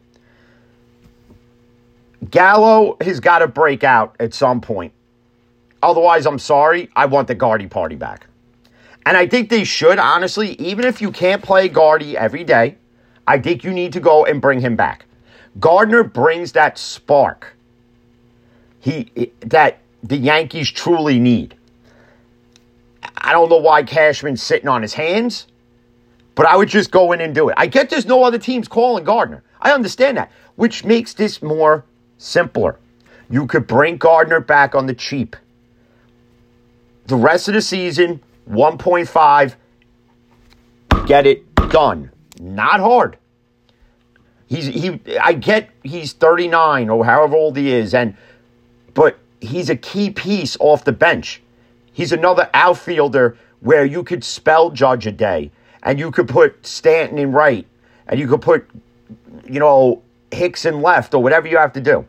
Gallo 2.30 2.96
has 3.00 3.20
got 3.20 3.40
to 3.40 3.46
break 3.46 3.84
out 3.84 4.16
at 4.18 4.34
some 4.34 4.60
point. 4.60 4.92
Otherwise, 5.82 6.26
I'm 6.26 6.38
sorry, 6.38 6.88
I 6.96 7.06
want 7.06 7.28
the 7.28 7.34
Gardy 7.34 7.66
party 7.66 7.94
back. 7.94 8.26
And 9.06 9.16
I 9.16 9.26
think 9.26 9.50
they 9.50 9.64
should, 9.64 9.98
honestly, 9.98 10.52
even 10.54 10.84
if 10.84 11.02
you 11.02 11.10
can't 11.10 11.42
play 11.42 11.68
Gardy 11.68 12.16
every 12.16 12.44
day, 12.44 12.76
I 13.26 13.38
think 13.38 13.64
you 13.64 13.72
need 13.72 13.92
to 13.92 14.00
go 14.00 14.24
and 14.24 14.40
bring 14.40 14.60
him 14.60 14.76
back. 14.76 15.04
Gardner 15.60 16.02
brings 16.02 16.52
that 16.52 16.78
spark 16.78 17.54
he 18.84 19.32
that 19.40 19.78
the 20.02 20.16
Yankees 20.16 20.70
truly 20.70 21.18
need. 21.18 21.56
I 23.16 23.32
don't 23.32 23.48
know 23.48 23.56
why 23.56 23.82
Cashman's 23.82 24.42
sitting 24.42 24.68
on 24.68 24.82
his 24.82 24.92
hands, 24.92 25.46
but 26.34 26.44
I 26.44 26.54
would 26.54 26.68
just 26.68 26.90
go 26.90 27.12
in 27.12 27.22
and 27.22 27.34
do 27.34 27.48
it. 27.48 27.54
I 27.56 27.66
get 27.66 27.88
there's 27.88 28.04
no 28.04 28.22
other 28.24 28.36
teams 28.36 28.68
calling 28.68 29.04
Gardner. 29.04 29.42
I 29.58 29.72
understand 29.72 30.18
that, 30.18 30.30
which 30.56 30.84
makes 30.84 31.14
this 31.14 31.40
more 31.40 31.86
simpler. 32.18 32.78
You 33.30 33.46
could 33.46 33.66
bring 33.66 33.96
Gardner 33.96 34.40
back 34.40 34.74
on 34.74 34.84
the 34.84 34.94
cheap. 34.94 35.34
The 37.06 37.16
rest 37.16 37.48
of 37.48 37.54
the 37.54 37.62
season, 37.62 38.20
1.5, 38.48 39.54
get 41.06 41.26
it 41.26 41.54
done. 41.70 42.10
Not 42.40 42.80
hard. 42.80 43.18
He's 44.46 44.66
he 44.66 45.00
I 45.20 45.32
get 45.32 45.70
he's 45.82 46.12
39 46.12 46.90
or 46.90 47.04
however 47.04 47.36
old 47.36 47.56
he 47.56 47.72
is 47.72 47.94
and 47.94 48.16
but 48.92 49.18
he's 49.40 49.70
a 49.70 49.76
key 49.76 50.10
piece 50.10 50.56
off 50.60 50.84
the 50.84 50.92
bench. 50.92 51.42
He's 51.92 52.12
another 52.12 52.50
outfielder 52.52 53.36
where 53.60 53.84
you 53.84 54.04
could 54.04 54.22
spell 54.22 54.70
Judge 54.70 55.06
a 55.06 55.12
day 55.12 55.50
and 55.82 55.98
you 55.98 56.10
could 56.10 56.28
put 56.28 56.66
Stanton 56.66 57.18
in 57.18 57.32
right 57.32 57.66
and 58.06 58.20
you 58.20 58.28
could 58.28 58.42
put 58.42 58.68
you 59.48 59.60
know 59.60 60.02
Hicks 60.30 60.64
in 60.64 60.82
left 60.82 61.14
or 61.14 61.22
whatever 61.22 61.48
you 61.48 61.56
have 61.56 61.72
to 61.74 61.80
do. 61.80 62.06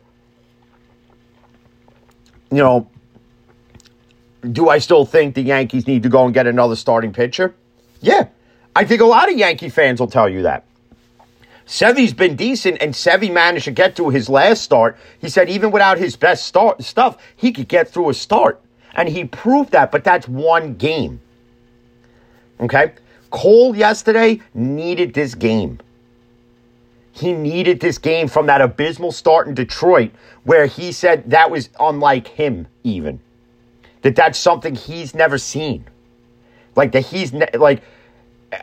you 2.50 2.58
know, 2.58 2.88
do 4.52 4.68
I 4.68 4.78
still 4.78 5.04
think 5.04 5.34
the 5.34 5.42
Yankees 5.42 5.86
need 5.86 6.02
to 6.02 6.08
go 6.08 6.24
and 6.24 6.34
get 6.34 6.46
another 6.46 6.76
starting 6.76 7.12
pitcher? 7.12 7.54
Yeah. 8.00 8.28
I 8.74 8.84
think 8.84 9.00
a 9.00 9.06
lot 9.06 9.30
of 9.30 9.38
Yankee 9.38 9.68
fans 9.68 10.00
will 10.00 10.08
tell 10.08 10.28
you 10.28 10.42
that. 10.42 10.64
Sevy's 11.66 12.12
been 12.12 12.36
decent, 12.36 12.78
and 12.80 12.94
Sevy 12.94 13.32
managed 13.32 13.64
to 13.64 13.72
get 13.72 13.96
to 13.96 14.10
his 14.10 14.28
last 14.28 14.62
start. 14.62 14.96
He 15.18 15.28
said 15.28 15.48
even 15.48 15.72
without 15.72 15.98
his 15.98 16.14
best 16.14 16.46
start 16.46 16.82
stuff, 16.84 17.16
he 17.34 17.52
could 17.52 17.68
get 17.68 17.88
through 17.88 18.10
a 18.10 18.14
start. 18.14 18.60
And 18.94 19.08
he 19.08 19.24
proved 19.24 19.72
that, 19.72 19.90
but 19.90 20.04
that's 20.04 20.28
one 20.28 20.74
game. 20.74 21.20
Okay? 22.60 22.92
Cole 23.30 23.74
yesterday 23.74 24.40
needed 24.54 25.12
this 25.14 25.34
game. 25.34 25.80
He 27.12 27.32
needed 27.32 27.80
this 27.80 27.98
game 27.98 28.28
from 28.28 28.46
that 28.46 28.60
abysmal 28.60 29.10
start 29.10 29.48
in 29.48 29.54
Detroit 29.54 30.12
where 30.44 30.66
he 30.66 30.92
said 30.92 31.30
that 31.30 31.50
was 31.50 31.70
unlike 31.80 32.28
him, 32.28 32.68
even. 32.84 33.20
That 34.06 34.14
that's 34.14 34.38
something 34.38 34.76
he's 34.76 35.16
never 35.16 35.36
seen. 35.36 35.84
Like, 36.76 36.92
that 36.92 37.06
he's, 37.06 37.32
ne- 37.32 37.50
like, 37.58 37.82
uh, 38.52 38.58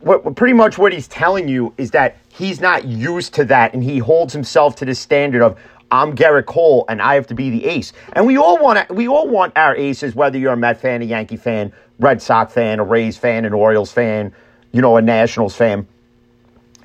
what, 0.00 0.34
pretty 0.36 0.54
much 0.54 0.78
what 0.78 0.94
he's 0.94 1.06
telling 1.06 1.48
you 1.48 1.74
is 1.76 1.90
that 1.90 2.16
he's 2.30 2.58
not 2.58 2.86
used 2.86 3.34
to 3.34 3.44
that 3.44 3.74
and 3.74 3.84
he 3.84 3.98
holds 3.98 4.32
himself 4.32 4.76
to 4.76 4.86
the 4.86 4.94
standard 4.94 5.42
of 5.42 5.58
I'm 5.90 6.16
Gerrit 6.16 6.46
Cole 6.46 6.86
and 6.88 7.02
I 7.02 7.16
have 7.16 7.26
to 7.26 7.34
be 7.34 7.50
the 7.50 7.66
ace. 7.66 7.92
And 8.14 8.26
we 8.26 8.38
all 8.38 8.56
want 8.56 8.88
we 8.88 9.06
all 9.06 9.28
want 9.28 9.52
our 9.54 9.76
aces, 9.76 10.14
whether 10.14 10.38
you're 10.38 10.54
a 10.54 10.56
Met 10.56 10.80
fan, 10.80 11.02
a 11.02 11.04
Yankee 11.04 11.36
fan, 11.36 11.70
Red 11.98 12.22
Sox 12.22 12.54
fan, 12.54 12.78
a 12.78 12.84
Rays 12.84 13.18
fan, 13.18 13.44
an 13.44 13.52
Orioles 13.52 13.92
fan, 13.92 14.32
you 14.72 14.80
know, 14.80 14.96
a 14.96 15.02
Nationals 15.02 15.54
fan. 15.54 15.86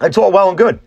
It's 0.01 0.17
all 0.17 0.33
well 0.33 0.49
and 0.49 0.57
good. 0.57 0.81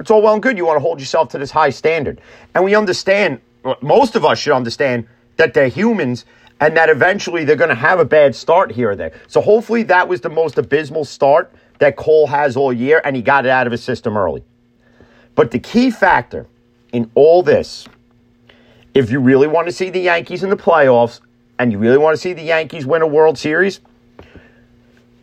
It's 0.00 0.10
all 0.10 0.20
well 0.20 0.34
and 0.34 0.42
good. 0.42 0.58
You 0.58 0.66
want 0.66 0.78
to 0.78 0.80
hold 0.80 0.98
yourself 0.98 1.28
to 1.28 1.38
this 1.38 1.52
high 1.52 1.70
standard. 1.70 2.20
And 2.56 2.64
we 2.64 2.74
understand, 2.74 3.40
most 3.80 4.16
of 4.16 4.24
us 4.24 4.40
should 4.40 4.52
understand 4.52 5.06
that 5.36 5.54
they're 5.54 5.68
humans 5.68 6.24
and 6.60 6.76
that 6.76 6.88
eventually 6.88 7.44
they're 7.44 7.56
going 7.56 7.70
to 7.70 7.74
have 7.74 8.00
a 8.00 8.04
bad 8.04 8.34
start 8.34 8.72
here 8.72 8.90
or 8.90 8.96
there. 8.96 9.12
So 9.28 9.40
hopefully 9.40 9.82
that 9.84 10.08
was 10.08 10.22
the 10.22 10.30
most 10.30 10.56
abysmal 10.56 11.04
start 11.04 11.52
that 11.78 11.96
Cole 11.96 12.26
has 12.28 12.56
all 12.56 12.72
year 12.72 13.00
and 13.04 13.14
he 13.14 13.22
got 13.22 13.44
it 13.44 13.50
out 13.50 13.66
of 13.66 13.72
his 13.72 13.82
system 13.82 14.16
early. 14.16 14.42
But 15.34 15.50
the 15.50 15.58
key 15.58 15.90
factor 15.90 16.46
in 16.92 17.10
all 17.14 17.42
this, 17.42 17.86
if 18.94 19.10
you 19.10 19.20
really 19.20 19.46
want 19.46 19.66
to 19.66 19.72
see 19.72 19.90
the 19.90 20.00
Yankees 20.00 20.42
in 20.42 20.48
the 20.48 20.56
playoffs 20.56 21.20
and 21.58 21.70
you 21.70 21.78
really 21.78 21.98
want 21.98 22.14
to 22.14 22.20
see 22.20 22.32
the 22.32 22.42
Yankees 22.42 22.86
win 22.86 23.02
a 23.02 23.06
World 23.06 23.36
Series, 23.36 23.80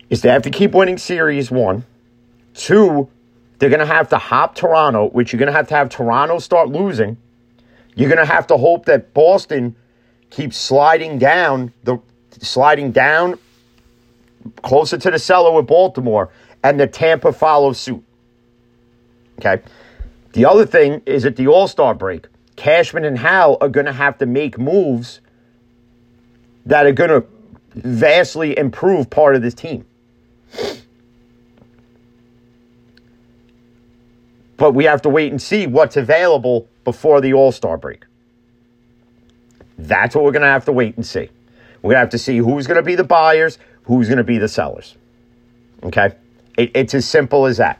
is 0.09 0.21
they 0.21 0.29
have 0.29 0.43
to 0.43 0.51
keep 0.51 0.73
winning 0.73 0.99
Series 0.99 1.49
one. 1.49 1.85
Two, 2.53 3.09
they're 3.57 3.69
going 3.69 3.79
to 3.79 3.85
have 3.87 4.09
to 4.09 4.17
hop 4.19 4.53
Toronto, 4.53 5.09
which 5.09 5.33
you're 5.33 5.39
going 5.39 5.47
to 5.47 5.53
have 5.53 5.67
to 5.69 5.73
have 5.73 5.89
Toronto 5.89 6.37
start 6.37 6.69
losing. 6.69 7.17
You're 7.95 8.09
going 8.09 8.19
to 8.19 8.31
have 8.31 8.45
to 8.47 8.57
hope 8.57 8.85
that 8.85 9.13
Boston 9.15 9.75
keeps 10.33 10.57
sliding 10.57 11.19
down 11.19 11.71
the 11.83 11.99
sliding 12.41 12.91
down 12.91 13.37
closer 14.61 14.97
to 14.97 15.11
the 15.11 15.19
cellar 15.19 15.53
with 15.55 15.67
Baltimore, 15.67 16.29
and 16.63 16.79
the 16.79 16.87
Tampa 16.87 17.31
follows 17.31 17.79
suit. 17.79 18.03
Okay. 19.39 19.61
The 20.33 20.45
other 20.45 20.65
thing 20.65 21.01
is 21.05 21.25
at 21.25 21.35
the 21.35 21.47
All 21.47 21.67
Star 21.67 21.93
break, 21.93 22.25
Cashman 22.55 23.05
and 23.05 23.17
Hal 23.17 23.57
are 23.61 23.69
going 23.69 23.85
to 23.85 23.93
have 23.93 24.17
to 24.17 24.25
make 24.25 24.57
moves 24.57 25.21
that 26.65 26.85
are 26.85 26.91
going 26.91 27.09
to 27.09 27.25
vastly 27.75 28.57
improve 28.57 29.09
part 29.09 29.35
of 29.35 29.41
this 29.41 29.53
team. 29.53 29.85
But 34.57 34.73
we 34.73 34.85
have 34.85 35.01
to 35.03 35.09
wait 35.09 35.31
and 35.31 35.41
see 35.41 35.67
what's 35.67 35.97
available 35.97 36.67
before 36.83 37.21
the 37.21 37.33
All 37.33 37.51
Star 37.51 37.77
break. 37.77 38.05
That's 39.87 40.15
what 40.15 40.23
we're 40.23 40.31
going 40.31 40.43
to 40.43 40.47
have 40.47 40.65
to 40.65 40.71
wait 40.71 40.95
and 40.95 41.05
see. 41.05 41.29
We're 41.81 41.89
going 41.89 41.95
to 41.95 41.99
have 41.99 42.09
to 42.11 42.17
see 42.17 42.37
who's 42.37 42.67
going 42.67 42.77
to 42.77 42.83
be 42.83 42.95
the 42.95 43.03
buyers, 43.03 43.59
who's 43.83 44.07
going 44.07 44.17
to 44.17 44.23
be 44.23 44.37
the 44.37 44.47
sellers. 44.47 44.95
Okay? 45.83 46.13
It, 46.57 46.71
it's 46.73 46.93
as 46.93 47.05
simple 47.05 47.45
as 47.45 47.57
that. 47.57 47.79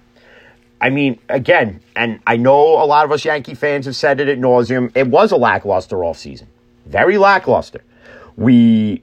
I 0.82 0.90
mean, 0.90 1.20
again, 1.30 1.80
and 1.96 2.20
I 2.28 2.36
know 2.36 2.84
a 2.84 2.86
lot 2.86 3.06
of 3.06 3.12
us 3.14 3.24
Yankee 3.24 3.54
fans 3.54 3.86
have 3.86 3.96
said 3.96 4.20
it 4.20 4.28
at 4.28 4.38
nauseum. 4.38 4.92
It 4.96 5.08
was 5.08 5.32
a 5.32 5.38
lackluster 5.38 5.96
offseason. 5.96 6.48
Very 6.86 7.18
lackluster. 7.18 7.82
We 8.36 9.02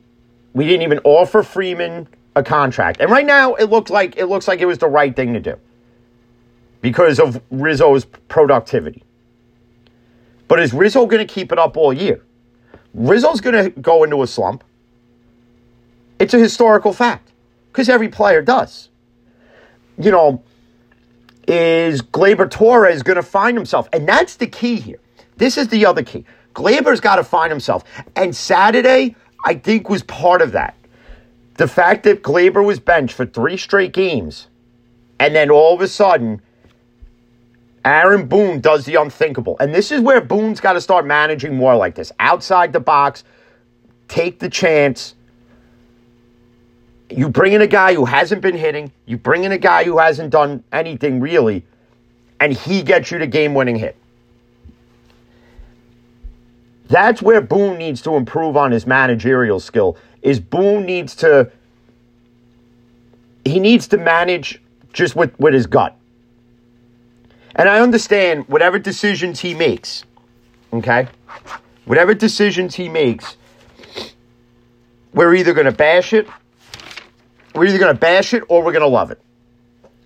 we 0.53 0.67
didn't 0.67 0.83
even 0.83 0.99
offer 1.05 1.43
Freeman 1.43 2.09
a 2.37 2.43
contract. 2.43 3.01
And 3.01 3.11
right 3.11 3.25
now 3.25 3.55
it 3.55 3.71
looks 3.71 3.91
like 3.91 4.19
it 4.19 4.27
looks 4.27 4.47
like 4.47 4.61
it 4.61 4.67
was 4.67 4.77
the 4.77 4.89
right 4.89 5.17
thing 5.17 5.33
to 5.33 5.41
do. 5.41 5.57
Because 6.83 7.19
of 7.19 7.41
Rizzo's 7.51 8.05
productivity. 8.29 9.03
But 10.49 10.61
is 10.61 10.75
Rizzo 10.75 11.07
going 11.07 11.27
to 11.27 11.33
keep 11.33 11.53
it 11.53 11.59
up 11.59 11.79
all 11.79 11.93
year? 11.93 12.23
Rizzo's 12.95 13.41
going 13.41 13.73
to 13.73 13.81
go 13.81 14.05
into 14.05 14.23
a 14.23 14.27
slump. 14.27 14.65
It's 16.19 16.35
a 16.35 16.39
historical 16.39 16.93
fact 16.93 17.33
because 17.73 17.89
every 17.89 18.09
player 18.09 18.43
does. 18.43 18.89
You 19.99 20.11
know, 20.11 20.43
is 21.47 22.03
Gleyber 22.03 22.51
Torres 22.51 23.03
going 23.03 23.17
to 23.17 23.23
find 23.23 23.57
himself? 23.57 23.89
And 23.93 24.09
that's 24.09 24.37
the 24.37 24.47
key 24.47 24.77
here. 24.77 25.01
This 25.37 25.57
is 25.57 25.69
the 25.69 25.87
other 25.87 26.03
key. 26.03 26.25
Gleyber's 26.55 27.01
got 27.01 27.17
to 27.17 27.25
find 27.25 27.51
himself. 27.51 27.85
And 28.17 28.35
Saturday, 28.35 29.17
I 29.45 29.55
think, 29.55 29.89
was 29.89 30.03
part 30.03 30.43
of 30.43 30.53
that. 30.53 30.75
The 31.55 31.69
fact 31.69 32.05
that 32.05 32.23
Gleyber 32.23 32.65
was 32.65 32.79
benched 32.79 33.15
for 33.15 33.27
three 33.27 33.57
straight 33.57 33.93
games, 33.93 34.49
and 35.19 35.35
then 35.35 35.51
all 35.51 35.75
of 35.75 35.81
a 35.81 35.89
sudden, 35.89 36.41
Aaron 37.85 38.27
Boone 38.27 38.61
does 38.61 38.85
the 38.85 38.97
unthinkable. 38.97 39.57
And 39.59 39.75
this 39.75 39.91
is 39.91 40.01
where 40.01 40.21
Boone's 40.21 40.61
got 40.61 40.75
to 40.75 40.81
start 40.81 41.07
managing 41.07 41.55
more 41.55 41.75
like 41.77 41.95
this. 41.95 42.13
Outside 42.21 42.73
the 42.73 42.81
box, 42.81 43.25
take 44.09 44.39
the 44.39 44.49
chance. 44.51 45.15
You 47.09 47.29
bring 47.29 47.55
in 47.55 47.63
a 47.63 47.67
guy 47.67 47.95
who 47.95 48.05
hasn't 48.05 48.43
been 48.43 48.57
hitting, 48.57 48.93
you 49.07 49.17
bring 49.17 49.45
in 49.45 49.53
a 49.53 49.59
guy 49.59 49.85
who 49.85 49.99
hasn't 49.99 50.31
done 50.31 50.63
anything 50.73 51.21
really, 51.21 51.65
and 52.39 52.53
he 52.53 52.83
gets 52.83 53.11
you 53.11 53.19
the 53.19 53.27
game 53.27 53.55
winning 53.55 53.77
hit. 53.77 53.97
That's 56.89 57.23
where 57.23 57.41
Boone 57.41 57.79
needs 57.79 58.03
to 58.03 58.17
improve 58.17 58.57
on 58.57 58.73
his 58.73 58.87
managerial 58.87 59.61
skill. 59.61 59.97
Is 60.23 60.39
Boone 60.41 60.85
needs 60.85 61.15
to 61.17 61.51
he 63.45 63.59
needs 63.59 63.89
to 63.89 63.97
manage 63.97 64.61
just 64.93 65.17
with, 65.17 65.39
with 65.39 65.55
his 65.55 65.67
gut. 65.67 65.97
And 67.57 67.69
I 67.69 67.81
understand 67.81 68.49
whatever 68.49 68.79
decisions 68.79 69.41
he 69.41 69.55
makes, 69.55 70.05
okay? 70.73 71.09
Whatever 71.85 72.15
decisions 72.15 72.75
he 72.75 72.89
makes, 72.89 73.37
we're 75.13 75.35
either 75.35 75.53
going 75.53 75.67
to 75.67 75.73
bash 75.73 76.13
it, 76.13 76.29
we're 77.55 77.67
either 77.67 77.79
going 77.79 77.93
to 77.93 78.01
bash 78.01 78.33
it 78.33 78.45
or 78.49 78.63
we're 78.63 78.73
going 78.73 78.83
to 78.83 78.89
love 78.89 79.11
it. 79.11 79.21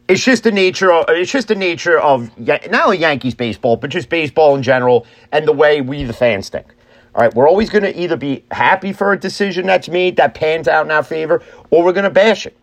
It's 0.08 0.22
just 0.22 0.44
the 0.44 0.52
nature 0.52 0.92
of 0.92 1.06
it's 1.08 1.32
just 1.32 1.48
the 1.48 1.54
nature 1.54 1.98
of 1.98 2.36
not 2.38 2.74
only 2.74 2.98
Yankees 2.98 3.34
baseball, 3.34 3.76
but 3.76 3.88
just 3.88 4.10
baseball 4.10 4.54
in 4.54 4.62
general 4.62 5.06
and 5.32 5.46
the 5.46 5.52
way 5.52 5.80
we 5.80 6.04
the 6.04 6.12
fans 6.12 6.50
think. 6.50 6.66
All 7.14 7.22
right, 7.22 7.32
we're 7.34 7.48
always 7.48 7.70
going 7.70 7.84
to 7.84 7.98
either 7.98 8.16
be 8.16 8.44
happy 8.50 8.92
for 8.92 9.12
a 9.12 9.18
decision 9.18 9.66
that's 9.66 9.88
made 9.88 10.16
that 10.16 10.34
pans 10.34 10.68
out 10.68 10.84
in 10.84 10.90
our 10.90 11.02
favor, 11.02 11.42
or 11.70 11.84
we're 11.84 11.92
going 11.92 12.04
to 12.04 12.10
bash 12.10 12.44
it 12.44 12.56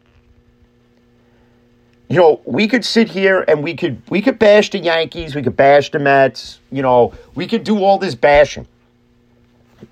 you 2.11 2.17
know, 2.17 2.41
we 2.43 2.67
could 2.67 2.83
sit 2.83 3.07
here 3.07 3.45
and 3.47 3.63
we 3.63 3.73
could 3.73 4.01
we 4.09 4.21
could 4.21 4.37
bash 4.37 4.69
the 4.69 4.79
Yankees, 4.79 5.33
we 5.33 5.41
could 5.41 5.55
bash 5.55 5.91
the 5.91 5.99
Mets, 5.99 6.59
you 6.69 6.81
know, 6.81 7.13
we 7.35 7.47
could 7.47 7.63
do 7.63 7.81
all 7.81 7.97
this 7.97 8.15
bashing 8.15 8.67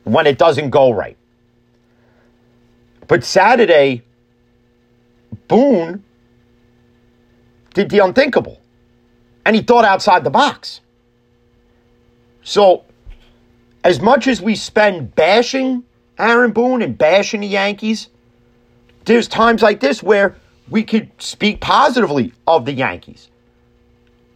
when 0.04 0.28
it 0.28 0.38
doesn't 0.38 0.70
go 0.70 0.92
right. 0.92 1.16
But 3.08 3.24
Saturday, 3.24 4.04
Boone 5.48 6.04
did 7.74 7.90
the 7.90 8.00
unthinkable. 8.00 8.60
And 9.46 9.56
he 9.56 9.62
thought 9.62 9.86
outside 9.86 10.26
the 10.26 10.30
box. 10.30 10.82
So, 12.44 12.84
as 13.86 14.02
much 14.02 14.28
as 14.28 14.42
we 14.42 14.56
spend 14.56 15.16
bashing 15.16 15.86
Aaron 16.18 16.52
Boone 16.52 16.82
and 16.82 16.98
bashing 16.98 17.40
the 17.40 17.48
Yankees, 17.48 18.10
there's 19.06 19.30
times 19.30 19.62
like 19.62 19.80
this 19.80 20.04
where 20.04 20.36
we 20.70 20.84
could 20.84 21.10
speak 21.18 21.62
positively 21.62 22.34
of 22.48 22.66
the 22.66 22.74
Yankees. 22.74 23.30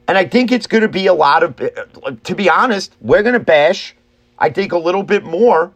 And 0.08 0.18
I 0.18 0.26
think 0.26 0.52
it's 0.52 0.68
going 0.68 0.82
to 0.82 0.90
be 0.90 1.08
a 1.08 1.14
lot 1.14 1.44
of, 1.44 1.60
uh, 1.62 2.12
to 2.24 2.36
be 2.36 2.50
honest, 2.50 2.94
we're 3.00 3.24
going 3.24 3.34
to 3.34 3.40
bash, 3.40 3.96
I 4.38 4.50
think, 4.50 4.72
a 4.72 4.78
little 4.78 5.04
bit 5.04 5.24
more 5.24 5.72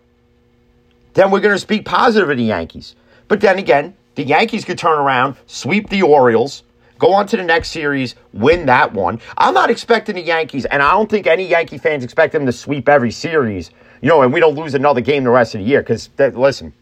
than 1.13 1.31
we're 1.31 1.39
going 1.39 1.55
to 1.55 1.59
speak 1.59 1.85
positive 1.85 2.29
of 2.29 2.37
the 2.37 2.43
Yankees. 2.43 2.95
But 3.27 3.41
then 3.41 3.57
again, 3.57 3.95
the 4.15 4.23
Yankees 4.23 4.65
could 4.65 4.77
turn 4.77 4.99
around, 4.99 5.37
sweep 5.47 5.89
the 5.89 6.01
Orioles, 6.01 6.63
go 6.99 7.13
on 7.13 7.27
to 7.27 7.37
the 7.37 7.43
next 7.43 7.69
series, 7.69 8.15
win 8.33 8.65
that 8.65 8.93
one. 8.93 9.21
I'm 9.37 9.53
not 9.53 9.69
expecting 9.69 10.15
the 10.15 10.21
Yankees, 10.21 10.65
and 10.65 10.81
I 10.81 10.91
don't 10.91 11.09
think 11.09 11.27
any 11.27 11.47
Yankee 11.47 11.77
fans 11.77 12.03
expect 12.03 12.33
them 12.33 12.45
to 12.45 12.51
sweep 12.51 12.89
every 12.89 13.11
series, 13.11 13.71
you 14.01 14.09
know, 14.09 14.23
and 14.23 14.33
we 14.33 14.39
don't 14.39 14.55
lose 14.55 14.73
another 14.73 15.01
game 15.01 15.23
the 15.23 15.29
rest 15.29 15.55
of 15.55 15.61
the 15.61 15.67
year. 15.67 15.81
Because, 15.81 16.09
listen, 16.17 16.73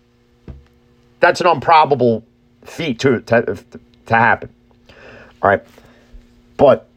that's 1.20 1.41
an 1.41 1.48
improbable 1.48 2.24
feat 2.65 3.00
to, 3.00 3.22
to, 3.22 3.57
to 4.07 4.15
happen. 4.15 4.50
All 5.41 5.50
right. 5.50 5.63
But 6.57 6.88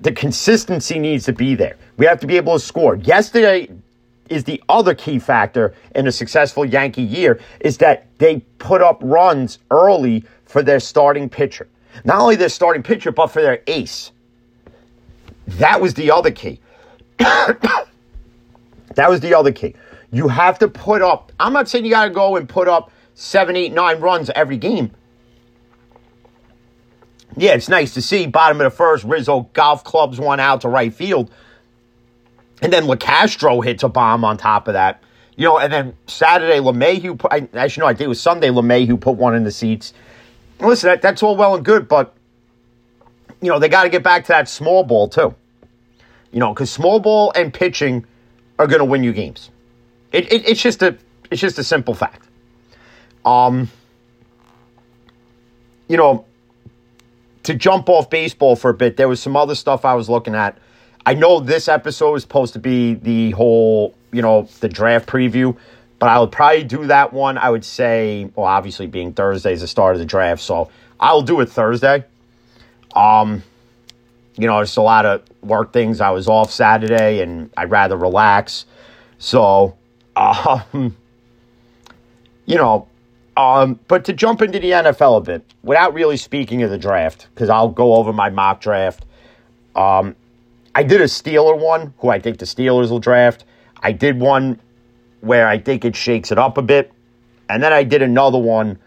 the 0.00 0.12
consistency 0.12 0.98
needs 0.98 1.24
to 1.26 1.32
be 1.32 1.54
there. 1.54 1.76
We 1.96 2.06
have 2.06 2.20
to 2.20 2.26
be 2.26 2.36
able 2.36 2.54
to 2.54 2.60
score. 2.60 2.96
Yesterday 2.96 3.68
is 4.28 4.44
the 4.44 4.62
other 4.68 4.94
key 4.94 5.18
factor 5.18 5.74
in 5.94 6.06
a 6.06 6.12
successful 6.12 6.64
Yankee 6.64 7.02
year 7.02 7.40
is 7.60 7.78
that 7.78 8.06
they 8.18 8.40
put 8.58 8.82
up 8.82 8.98
runs 9.02 9.58
early 9.70 10.24
for 10.46 10.62
their 10.62 10.80
starting 10.80 11.28
pitcher. 11.28 11.68
Not 12.04 12.18
only 12.18 12.36
their 12.36 12.48
starting 12.48 12.82
pitcher, 12.82 13.12
but 13.12 13.28
for 13.28 13.42
their 13.42 13.62
ace. 13.66 14.12
That 15.46 15.80
was 15.80 15.94
the 15.94 16.10
other 16.10 16.30
key. 16.30 16.60
that 17.18 17.86
was 18.96 19.20
the 19.20 19.34
other 19.34 19.52
key. 19.52 19.74
You 20.10 20.28
have 20.28 20.58
to 20.60 20.68
put 20.68 21.02
up, 21.02 21.32
I'm 21.40 21.52
not 21.52 21.68
saying 21.68 21.84
you 21.84 21.90
got 21.90 22.04
to 22.04 22.10
go 22.10 22.36
and 22.36 22.48
put 22.48 22.68
up 22.68 22.90
seven, 23.14 23.56
eight, 23.56 23.72
nine 23.72 24.00
runs 24.00 24.30
every 24.30 24.56
game. 24.56 24.90
Yeah, 27.36 27.52
it's 27.52 27.68
nice 27.68 27.94
to 27.94 28.02
see 28.02 28.26
bottom 28.26 28.60
of 28.60 28.64
the 28.64 28.76
first. 28.76 29.04
Rizzo 29.04 29.48
golf 29.52 29.84
clubs 29.84 30.20
one 30.20 30.40
out 30.40 30.60
to 30.62 30.68
right 30.68 30.92
field. 30.92 31.30
And 32.60 32.72
then 32.72 32.84
LeCastro 32.84 33.64
hits 33.64 33.82
a 33.82 33.88
bomb 33.88 34.24
on 34.24 34.36
top 34.36 34.68
of 34.68 34.74
that. 34.74 35.02
You 35.36 35.46
know, 35.46 35.58
and 35.58 35.72
then 35.72 35.96
Saturday, 36.06 36.58
LeMahieu, 36.58 37.24
I, 37.30 37.48
actually, 37.58 37.80
no, 37.80 37.86
I 37.86 37.94
think 37.94 38.02
it 38.02 38.08
was 38.08 38.20
Sunday, 38.20 38.48
LeMahieu 38.48 39.00
put 39.00 39.16
one 39.16 39.34
in 39.34 39.44
the 39.44 39.50
seats. 39.50 39.94
Listen, 40.60 40.90
that, 40.90 41.02
that's 41.02 41.22
all 41.22 41.36
well 41.36 41.54
and 41.54 41.64
good, 41.64 41.88
but, 41.88 42.14
you 43.40 43.48
know, 43.48 43.58
they 43.58 43.68
got 43.68 43.84
to 43.84 43.88
get 43.88 44.02
back 44.02 44.24
to 44.24 44.28
that 44.28 44.48
small 44.48 44.84
ball, 44.84 45.08
too. 45.08 45.34
You 46.32 46.40
know, 46.40 46.52
because 46.52 46.70
small 46.70 47.00
ball 47.00 47.32
and 47.34 47.52
pitching 47.52 48.06
are 48.58 48.66
going 48.66 48.78
to 48.78 48.84
win 48.84 49.02
you 49.02 49.12
games. 49.12 49.50
It, 50.12 50.30
it, 50.32 50.48
it's 50.48 50.62
just 50.62 50.82
a 50.82 50.96
it's 51.30 51.40
just 51.40 51.58
a 51.58 51.64
simple 51.64 51.94
fact. 51.94 52.28
Um, 53.24 53.70
you 55.88 55.96
know, 55.96 56.24
to 57.44 57.54
jump 57.54 57.88
off 57.88 58.08
baseball 58.08 58.56
for 58.56 58.70
a 58.70 58.74
bit, 58.74 58.96
there 58.96 59.08
was 59.08 59.20
some 59.20 59.36
other 59.36 59.54
stuff 59.54 59.84
I 59.84 59.94
was 59.94 60.08
looking 60.08 60.34
at. 60.34 60.58
I 61.04 61.14
know 61.14 61.40
this 61.40 61.68
episode 61.68 62.14
is 62.14 62.22
supposed 62.22 62.52
to 62.52 62.58
be 62.58 62.94
the 62.94 63.32
whole, 63.32 63.94
you 64.12 64.22
know, 64.22 64.48
the 64.60 64.68
draft 64.68 65.08
preview, 65.08 65.56
but 65.98 66.08
I 66.08 66.18
would 66.18 66.30
probably 66.30 66.64
do 66.64 66.86
that 66.86 67.12
one. 67.12 67.38
I 67.38 67.50
would 67.50 67.64
say, 67.64 68.30
well, 68.36 68.46
obviously 68.46 68.86
being 68.86 69.12
Thursday 69.12 69.52
is 69.52 69.60
the 69.60 69.66
start 69.66 69.94
of 69.94 69.98
the 69.98 70.06
draft, 70.06 70.42
so 70.42 70.70
I'll 71.00 71.22
do 71.22 71.40
it 71.40 71.48
Thursday. 71.48 72.04
Um, 72.94 73.42
you 74.36 74.46
know, 74.46 74.56
there's 74.56 74.76
a 74.76 74.82
lot 74.82 75.04
of 75.06 75.22
work 75.42 75.72
things. 75.72 76.00
I 76.00 76.10
was 76.10 76.28
off 76.28 76.50
Saturday, 76.52 77.20
and 77.20 77.50
I'd 77.56 77.70
rather 77.70 77.96
relax. 77.96 78.64
So, 79.18 79.76
um, 80.16 80.96
you 82.46 82.56
know, 82.56 82.88
um, 83.36 83.80
but 83.88 84.04
to 84.06 84.12
jump 84.12 84.42
into 84.42 84.58
the 84.58 84.70
NFL 84.70 85.18
a 85.18 85.20
bit, 85.20 85.54
without 85.62 85.94
really 85.94 86.16
speaking 86.16 86.62
of 86.62 86.70
the 86.70 86.78
draft, 86.78 87.28
because 87.34 87.48
I'll 87.48 87.68
go 87.68 87.94
over 87.94 88.12
my 88.12 88.30
mock 88.30 88.60
draft. 88.60 89.04
Um, 89.74 90.16
I 90.74 90.82
did 90.82 91.00
a 91.00 91.04
Steeler 91.04 91.58
one, 91.58 91.94
who 91.98 92.08
I 92.08 92.18
think 92.18 92.38
the 92.38 92.44
Steelers 92.44 92.90
will 92.90 92.98
draft. 92.98 93.44
I 93.82 93.92
did 93.92 94.18
one 94.18 94.60
where 95.20 95.48
I 95.48 95.58
think 95.58 95.84
it 95.84 95.96
shakes 95.96 96.30
it 96.30 96.38
up 96.38 96.58
a 96.58 96.62
bit. 96.62 96.92
And 97.48 97.62
then 97.62 97.72
I 97.72 97.84
did 97.84 98.02
another 98.02 98.38
one 98.38 98.78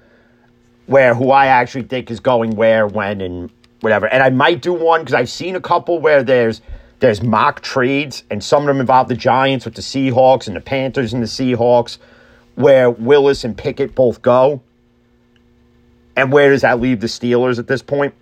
where 0.85 1.15
who 1.15 1.31
I 1.31 1.47
actually 1.47 1.83
think 1.83 2.11
is 2.11 2.19
going 2.19 2.55
where, 2.55 2.87
when, 2.87 3.21
and 3.21 3.49
whatever. 3.81 4.07
And 4.07 4.21
I 4.21 4.29
might 4.29 4.61
do 4.61 4.73
one 4.73 5.01
because 5.01 5.13
I've 5.13 5.29
seen 5.29 5.55
a 5.55 5.61
couple 5.61 5.99
where 5.99 6.23
there's 6.23 6.61
there's 6.99 7.21
mock 7.21 7.61
trades, 7.61 8.23
and 8.31 8.43
some 8.43 8.63
of 8.63 8.67
them 8.67 8.79
involve 8.79 9.09
the 9.09 9.15
Giants 9.15 9.65
with 9.65 9.75
the 9.75 9.81
Seahawks 9.81 10.47
and 10.47 10.55
the 10.55 10.61
Panthers 10.61 11.13
and 11.13 11.21
the 11.21 11.27
Seahawks 11.27 11.97
where 12.55 12.89
Willis 12.89 13.43
and 13.43 13.57
Pickett 13.57 13.95
both 13.95 14.21
go. 14.21 14.61
And 16.15 16.31
where 16.31 16.49
does 16.49 16.61
that 16.61 16.79
leave 16.79 17.01
the 17.01 17.07
Steelers 17.07 17.59
at 17.59 17.67
this 17.67 17.81
point? 17.81 18.13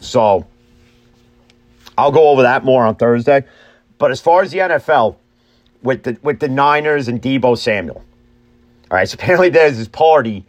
So 0.00 0.46
I'll 1.96 2.12
go 2.12 2.28
over 2.30 2.42
that 2.42 2.64
more 2.64 2.84
on 2.84 2.96
Thursday. 2.96 3.44
But 3.98 4.10
as 4.10 4.20
far 4.20 4.42
as 4.42 4.50
the 4.50 4.58
NFL, 4.58 5.16
with 5.86 6.02
the 6.02 6.18
with 6.22 6.40
the 6.40 6.48
Niners 6.48 7.08
and 7.08 7.22
Deebo 7.22 7.56
Samuel. 7.56 8.04
All 8.90 8.96
right, 8.96 9.08
so 9.08 9.14
apparently 9.14 9.48
there's 9.48 9.78
this 9.78 9.88
party. 9.88 10.44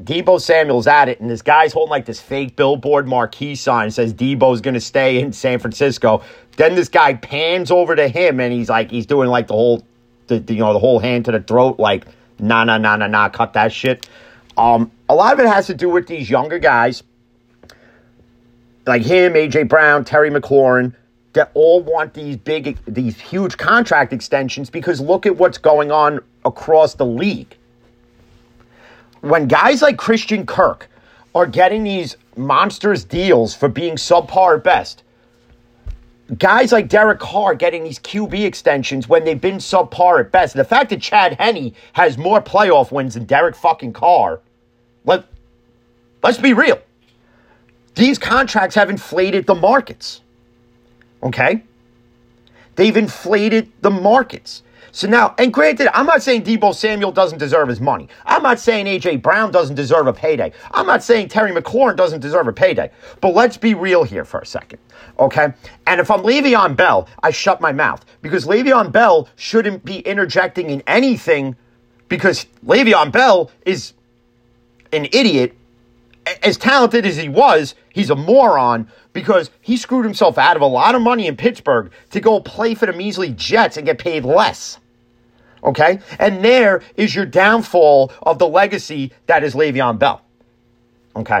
Deebo 0.00 0.40
Samuel's 0.40 0.86
at 0.86 1.08
it, 1.08 1.20
and 1.20 1.30
this 1.30 1.42
guy's 1.42 1.72
holding 1.72 1.90
like 1.90 2.04
this 2.04 2.20
fake 2.20 2.56
billboard 2.56 3.06
marquee 3.06 3.54
sign 3.54 3.90
says 3.90 4.12
Deebo's 4.12 4.60
gonna 4.60 4.80
stay 4.80 5.20
in 5.20 5.32
San 5.32 5.58
Francisco. 5.58 6.22
Then 6.56 6.74
this 6.74 6.88
guy 6.88 7.14
pans 7.14 7.70
over 7.70 7.96
to 7.96 8.08
him 8.08 8.40
and 8.40 8.52
he's 8.52 8.68
like 8.68 8.90
he's 8.90 9.06
doing 9.06 9.28
like 9.28 9.46
the 9.48 9.54
whole 9.54 9.84
the, 10.26 10.38
the 10.38 10.54
you 10.54 10.60
know 10.60 10.72
the 10.72 10.78
whole 10.78 10.98
hand 10.98 11.24
to 11.26 11.32
the 11.32 11.40
throat 11.40 11.78
like 11.78 12.06
nah, 12.44 12.64
nah, 12.64 12.78
nah, 12.78 12.96
nah, 12.96 13.06
nah, 13.06 13.28
cut 13.28 13.52
that 13.54 13.72
shit. 13.72 14.08
Um, 14.56 14.90
a 15.08 15.14
lot 15.14 15.32
of 15.32 15.40
it 15.40 15.46
has 15.46 15.66
to 15.66 15.74
do 15.74 15.88
with 15.88 16.06
these 16.06 16.28
younger 16.28 16.58
guys, 16.58 17.02
like 18.86 19.02
him, 19.02 19.34
AJ 19.34 19.68
Brown, 19.68 20.04
Terry 20.04 20.30
McLaurin, 20.30 20.94
that 21.32 21.50
all 21.54 21.82
want 21.82 22.14
these 22.14 22.36
big, 22.36 22.78
these 22.86 23.20
huge 23.20 23.56
contract 23.56 24.12
extensions 24.12 24.70
because 24.70 25.00
look 25.00 25.26
at 25.26 25.36
what's 25.36 25.58
going 25.58 25.90
on 25.90 26.20
across 26.44 26.94
the 26.94 27.06
league. 27.06 27.56
When 29.20 29.48
guys 29.48 29.82
like 29.82 29.96
Christian 29.96 30.44
Kirk 30.46 30.88
are 31.34 31.46
getting 31.46 31.82
these 31.84 32.16
monstrous 32.36 33.04
deals 33.04 33.54
for 33.54 33.68
being 33.68 33.96
subpar 33.96 34.56
at 34.56 34.64
best, 34.64 35.03
guys 36.38 36.72
like 36.72 36.88
Derek 36.88 37.18
Carr 37.18 37.54
getting 37.54 37.84
these 37.84 37.98
QB 37.98 38.44
extensions 38.44 39.08
when 39.08 39.24
they've 39.24 39.40
been 39.40 39.56
subpar 39.56 40.20
at 40.20 40.32
best. 40.32 40.54
The 40.54 40.64
fact 40.64 40.90
that 40.90 41.02
Chad 41.02 41.34
Henne 41.38 41.74
has 41.92 42.16
more 42.16 42.40
playoff 42.40 42.90
wins 42.90 43.14
than 43.14 43.24
Derek 43.24 43.56
fucking 43.56 43.92
Carr, 43.92 44.40
let, 45.04 45.24
let's 46.22 46.38
be 46.38 46.52
real. 46.52 46.80
These 47.94 48.18
contracts 48.18 48.74
have 48.74 48.90
inflated 48.90 49.46
the 49.46 49.54
markets. 49.54 50.20
Okay? 51.22 51.62
They've 52.76 52.96
inflated 52.96 53.70
the 53.82 53.90
markets. 53.90 54.62
So 54.92 55.08
now, 55.08 55.34
and 55.38 55.52
granted, 55.52 55.88
I'm 55.96 56.06
not 56.06 56.22
saying 56.22 56.44
Deebo 56.44 56.74
Samuel 56.74 57.12
doesn't 57.12 57.38
deserve 57.38 57.68
his 57.68 57.80
money. 57.80 58.08
I'm 58.26 58.42
not 58.42 58.60
saying 58.60 58.86
AJ 58.86 59.22
Brown 59.22 59.50
doesn't 59.50 59.74
deserve 59.74 60.06
a 60.06 60.12
payday. 60.12 60.52
I'm 60.72 60.86
not 60.86 61.02
saying 61.02 61.28
Terry 61.28 61.52
McLaurin 61.52 61.96
doesn't 61.96 62.20
deserve 62.20 62.48
a 62.48 62.52
payday. 62.52 62.90
But 63.20 63.34
let's 63.34 63.56
be 63.56 63.74
real 63.74 64.04
here 64.04 64.24
for 64.24 64.40
a 64.40 64.46
second, 64.46 64.78
okay? 65.18 65.52
And 65.86 66.00
if 66.00 66.10
I'm 66.10 66.20
Le'Veon 66.20 66.76
Bell, 66.76 67.08
I 67.22 67.30
shut 67.30 67.60
my 67.60 67.72
mouth 67.72 68.04
because 68.22 68.46
Le'Veon 68.46 68.92
Bell 68.92 69.28
shouldn't 69.36 69.84
be 69.84 70.00
interjecting 70.00 70.70
in 70.70 70.82
anything 70.86 71.56
because 72.08 72.46
Le'Veon 72.64 73.10
Bell 73.10 73.50
is 73.66 73.94
an 74.92 75.06
idiot. 75.06 75.56
As 76.42 76.56
talented 76.56 77.04
as 77.04 77.16
he 77.16 77.28
was, 77.28 77.74
he's 77.92 78.10
a 78.10 78.16
moron 78.16 78.88
because 79.14 79.50
he 79.62 79.78
screwed 79.78 80.04
himself 80.04 80.36
out 80.36 80.56
of 80.56 80.62
a 80.62 80.66
lot 80.66 80.94
of 80.94 81.00
money 81.00 81.26
in 81.26 81.36
Pittsburgh 81.36 81.90
to 82.10 82.20
go 82.20 82.40
play 82.40 82.74
for 82.74 82.84
the 82.84 82.92
measly 82.92 83.30
Jets 83.30 83.78
and 83.78 83.86
get 83.86 83.98
paid 83.98 84.24
less. 84.26 84.78
Okay? 85.62 86.00
And 86.18 86.44
there 86.44 86.82
is 86.96 87.14
your 87.14 87.24
downfall 87.24 88.12
of 88.22 88.38
the 88.38 88.46
legacy 88.46 89.12
that 89.26 89.42
is 89.42 89.54
Le'Veon 89.54 89.98
Bell. 89.98 90.20
Okay? 91.16 91.40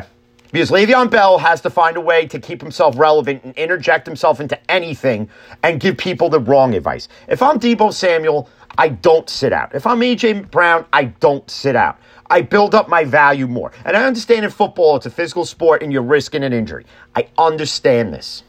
Because 0.50 0.70
Le'Veon 0.70 1.10
Bell 1.10 1.36
has 1.38 1.60
to 1.62 1.70
find 1.70 1.96
a 1.96 2.00
way 2.00 2.26
to 2.26 2.38
keep 2.38 2.62
himself 2.62 2.96
relevant 2.96 3.42
and 3.44 3.54
interject 3.56 4.06
himself 4.06 4.40
into 4.40 4.58
anything 4.70 5.28
and 5.64 5.80
give 5.80 5.98
people 5.98 6.30
the 6.30 6.40
wrong 6.40 6.74
advice. 6.74 7.08
If 7.28 7.42
I'm 7.42 7.58
Deebo 7.58 7.92
Samuel, 7.92 8.48
I 8.78 8.88
don't 8.88 9.28
sit 9.28 9.52
out. 9.52 9.74
If 9.74 9.86
I'm 9.86 9.98
AJ 9.98 10.50
Brown, 10.50 10.86
I 10.92 11.04
don't 11.04 11.48
sit 11.50 11.74
out. 11.76 11.98
I 12.30 12.42
build 12.42 12.74
up 12.74 12.88
my 12.88 13.04
value 13.04 13.46
more. 13.46 13.72
And 13.84 13.96
I 13.96 14.04
understand 14.04 14.44
in 14.44 14.50
football 14.50 14.96
it's 14.96 15.06
a 15.06 15.10
physical 15.10 15.44
sport 15.44 15.82
and 15.82 15.92
you're 15.92 16.02
risking 16.02 16.42
an 16.42 16.52
injury. 16.52 16.86
I 17.14 17.28
understand 17.36 18.14
this. 18.14 18.42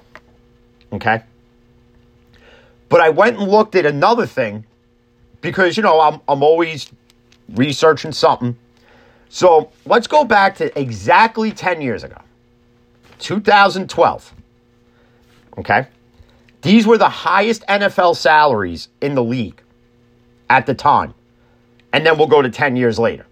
Okay? 0.94 1.24
But 2.90 3.02
I 3.02 3.10
went 3.10 3.38
and 3.38 3.50
looked 3.50 3.76
at 3.76 3.86
another 3.86 4.26
thing 4.26 4.66
because, 5.42 5.76
you 5.76 5.84
know, 5.84 6.00
I'm, 6.00 6.22
I'm 6.28 6.44
always 6.44 6.92
researching 7.54 8.12
something. 8.12 8.58
So 9.30 9.72
let's 9.86 10.08
go 10.08 10.24
back 10.24 10.56
to 10.58 10.80
exactly 10.80 11.52
10 11.52 11.82
years 11.82 12.04
ago, 12.04 12.22
2012. 13.20 14.34
Okay? 15.58 15.88
These 16.62 16.88
were 16.88 16.98
the 16.98 17.10
highest 17.10 17.64
NFL 17.68 18.16
salaries 18.16 18.88
in 19.02 19.16
the 19.16 19.24
league 19.24 19.62
at 20.50 20.66
the 20.66 20.74
time. 20.74 21.14
And 21.92 22.06
then 22.06 22.18
we'll 22.18 22.28
go 22.28 22.42
to 22.42 22.50
10 22.50 22.76
years 22.76 22.98
later. 22.98 23.26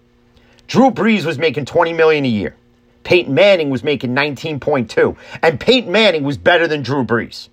Drew 0.74 0.90
Brees 0.90 1.24
was 1.24 1.38
making 1.38 1.66
20 1.66 1.94
million 1.94 2.26
a 2.26 2.28
year. 2.28 2.56
Peyton 3.04 3.36
Manning 3.36 3.70
was 3.70 3.84
making 3.84 4.16
19.2. 4.16 5.16
And 5.44 5.60
Peyton 5.60 5.92
Manning 5.92 6.24
was 6.24 6.36
better 6.36 6.68
than 6.68 6.82
Drew 6.82 7.04
Brees. 7.04 7.50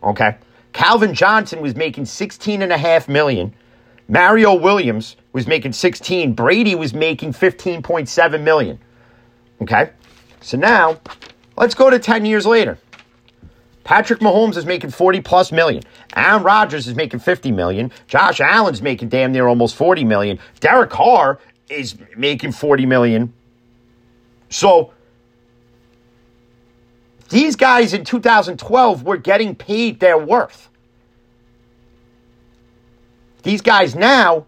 Okay? 0.00 0.36
Calvin 0.72 1.12
Johnson 1.12 1.60
was 1.60 1.74
making 1.74 2.04
16 2.04 2.62
and 2.62 2.72
a 2.72 2.78
half 2.78 3.08
million. 3.08 3.52
Mario 4.06 4.54
Williams 4.54 5.16
was 5.32 5.48
making 5.48 5.72
16. 5.72 6.34
Brady 6.34 6.76
was 6.76 6.94
making 6.94 7.32
15.7 7.32 8.42
million. 8.44 8.78
Okay? 9.60 9.90
So 10.40 10.56
now, 10.56 11.00
let's 11.56 11.74
go 11.74 11.90
to 11.90 11.98
10 11.98 12.26
years 12.26 12.46
later. 12.46 12.78
Patrick 13.82 14.20
Mahomes 14.20 14.56
is 14.56 14.66
making 14.66 14.90
40 14.90 15.20
plus 15.20 15.50
million. 15.50 15.82
Aaron 16.14 16.44
Rodgers 16.44 16.86
is 16.86 16.94
making 16.94 17.18
50 17.18 17.50
million. 17.50 17.90
Josh 18.06 18.40
Allen's 18.40 18.82
making 18.82 19.08
damn 19.08 19.32
near 19.32 19.48
almost 19.48 19.74
40 19.74 20.04
million. 20.04 20.38
Derek 20.60 20.90
Carr 20.90 21.40
is 21.68 21.96
making 22.16 22.52
40 22.52 22.86
million. 22.86 23.32
So 24.48 24.92
These 27.28 27.56
guys 27.56 27.92
in 27.92 28.04
2012 28.04 29.02
were 29.02 29.16
getting 29.16 29.54
paid 29.54 30.00
their 30.00 30.18
worth. 30.18 30.68
These 33.42 33.62
guys 33.62 33.94
now 33.94 34.46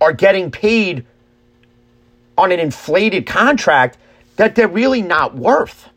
are 0.00 0.12
getting 0.12 0.50
paid 0.50 1.04
on 2.38 2.52
an 2.52 2.60
inflated 2.60 3.26
contract 3.26 3.98
that 4.36 4.54
they're 4.54 4.68
really 4.68 5.02
not 5.02 5.34
worth. 5.34 5.88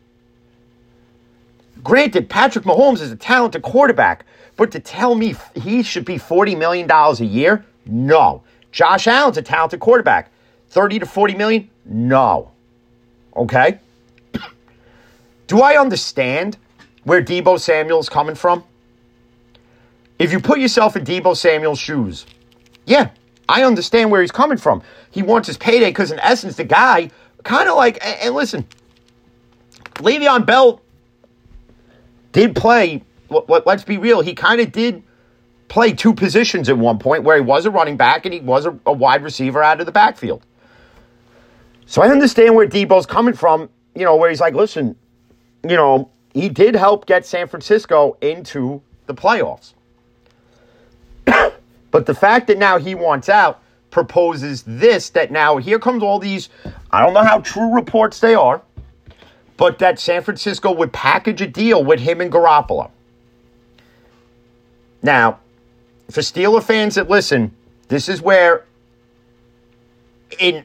Granted, 1.82 2.28
Patrick 2.28 2.64
Mahomes 2.64 3.00
is 3.00 3.10
a 3.10 3.16
talented 3.16 3.62
quarterback, 3.62 4.26
but 4.56 4.70
to 4.72 4.80
tell 4.80 5.14
me 5.14 5.34
he 5.54 5.82
should 5.82 6.04
be 6.04 6.16
$40 6.16 6.56
million 6.58 6.90
a 6.90 7.12
year? 7.24 7.64
No. 7.86 8.42
Josh 8.72 9.06
Allen's 9.06 9.36
a 9.36 9.42
talented 9.42 9.80
quarterback. 9.80 10.30
30 10.68 11.00
to 11.00 11.06
40 11.06 11.34
million? 11.34 11.70
No. 11.84 12.52
Okay? 13.36 13.80
Do 15.46 15.60
I 15.62 15.78
understand 15.78 16.56
where 17.04 17.22
Deebo 17.22 17.58
Samuel's 17.58 18.08
coming 18.08 18.34
from? 18.34 18.64
If 20.18 20.32
you 20.32 20.38
put 20.38 20.60
yourself 20.60 20.96
in 20.96 21.04
Deebo 21.04 21.36
Samuel's 21.36 21.78
shoes, 21.78 22.26
yeah, 22.86 23.10
I 23.48 23.64
understand 23.64 24.10
where 24.10 24.20
he's 24.20 24.30
coming 24.30 24.58
from. 24.58 24.82
He 25.10 25.22
wants 25.22 25.48
his 25.48 25.56
payday 25.56 25.90
because, 25.90 26.12
in 26.12 26.20
essence, 26.20 26.56
the 26.56 26.64
guy 26.64 27.10
kind 27.42 27.68
of 27.68 27.76
like, 27.76 27.98
and, 28.04 28.34
listen, 28.34 28.66
Le'Veon 29.94 30.46
Bell 30.46 30.80
did 32.32 32.54
play, 32.54 33.02
let's 33.48 33.82
be 33.82 33.98
real, 33.98 34.20
he 34.20 34.34
kind 34.34 34.60
of 34.60 34.70
did 34.70 35.02
play 35.70 35.92
two 35.92 36.12
positions 36.12 36.68
at 36.68 36.76
one 36.76 36.98
point 36.98 37.22
where 37.22 37.36
he 37.36 37.42
was 37.42 37.64
a 37.64 37.70
running 37.70 37.96
back 37.96 38.26
and 38.26 38.34
he 38.34 38.40
was 38.40 38.66
a, 38.66 38.78
a 38.84 38.92
wide 38.92 39.22
receiver 39.22 39.62
out 39.62 39.80
of 39.80 39.86
the 39.86 39.92
backfield. 39.92 40.44
So 41.86 42.02
I 42.02 42.08
understand 42.08 42.54
where 42.54 42.68
Deebo's 42.68 43.06
coming 43.06 43.34
from, 43.34 43.70
you 43.94 44.04
know, 44.04 44.16
where 44.16 44.28
he's 44.28 44.40
like, 44.40 44.54
listen, 44.54 44.96
you 45.62 45.76
know, 45.76 46.10
he 46.34 46.48
did 46.48 46.74
help 46.74 47.06
get 47.06 47.24
San 47.24 47.46
Francisco 47.46 48.18
into 48.20 48.82
the 49.06 49.14
playoffs. 49.14 49.74
but 51.90 52.04
the 52.04 52.14
fact 52.14 52.48
that 52.48 52.58
now 52.58 52.78
he 52.78 52.94
wants 52.94 53.28
out 53.28 53.62
proposes 53.90 54.62
this 54.66 55.10
that 55.10 55.30
now 55.30 55.56
here 55.56 55.78
comes 55.78 56.02
all 56.02 56.18
these, 56.18 56.48
I 56.90 57.04
don't 57.04 57.14
know 57.14 57.24
how 57.24 57.40
true 57.40 57.74
reports 57.74 58.18
they 58.18 58.34
are, 58.34 58.60
but 59.56 59.78
that 59.78 60.00
San 60.00 60.22
Francisco 60.22 60.72
would 60.72 60.92
package 60.92 61.40
a 61.42 61.46
deal 61.46 61.84
with 61.84 62.00
him 62.00 62.20
and 62.20 62.32
Garoppolo. 62.32 62.90
Now, 65.02 65.38
for 66.10 66.20
Steeler 66.20 66.62
fans 66.62 66.96
that 66.96 67.08
listen, 67.08 67.54
this 67.88 68.08
is 68.08 68.20
where 68.20 68.64
in 70.38 70.64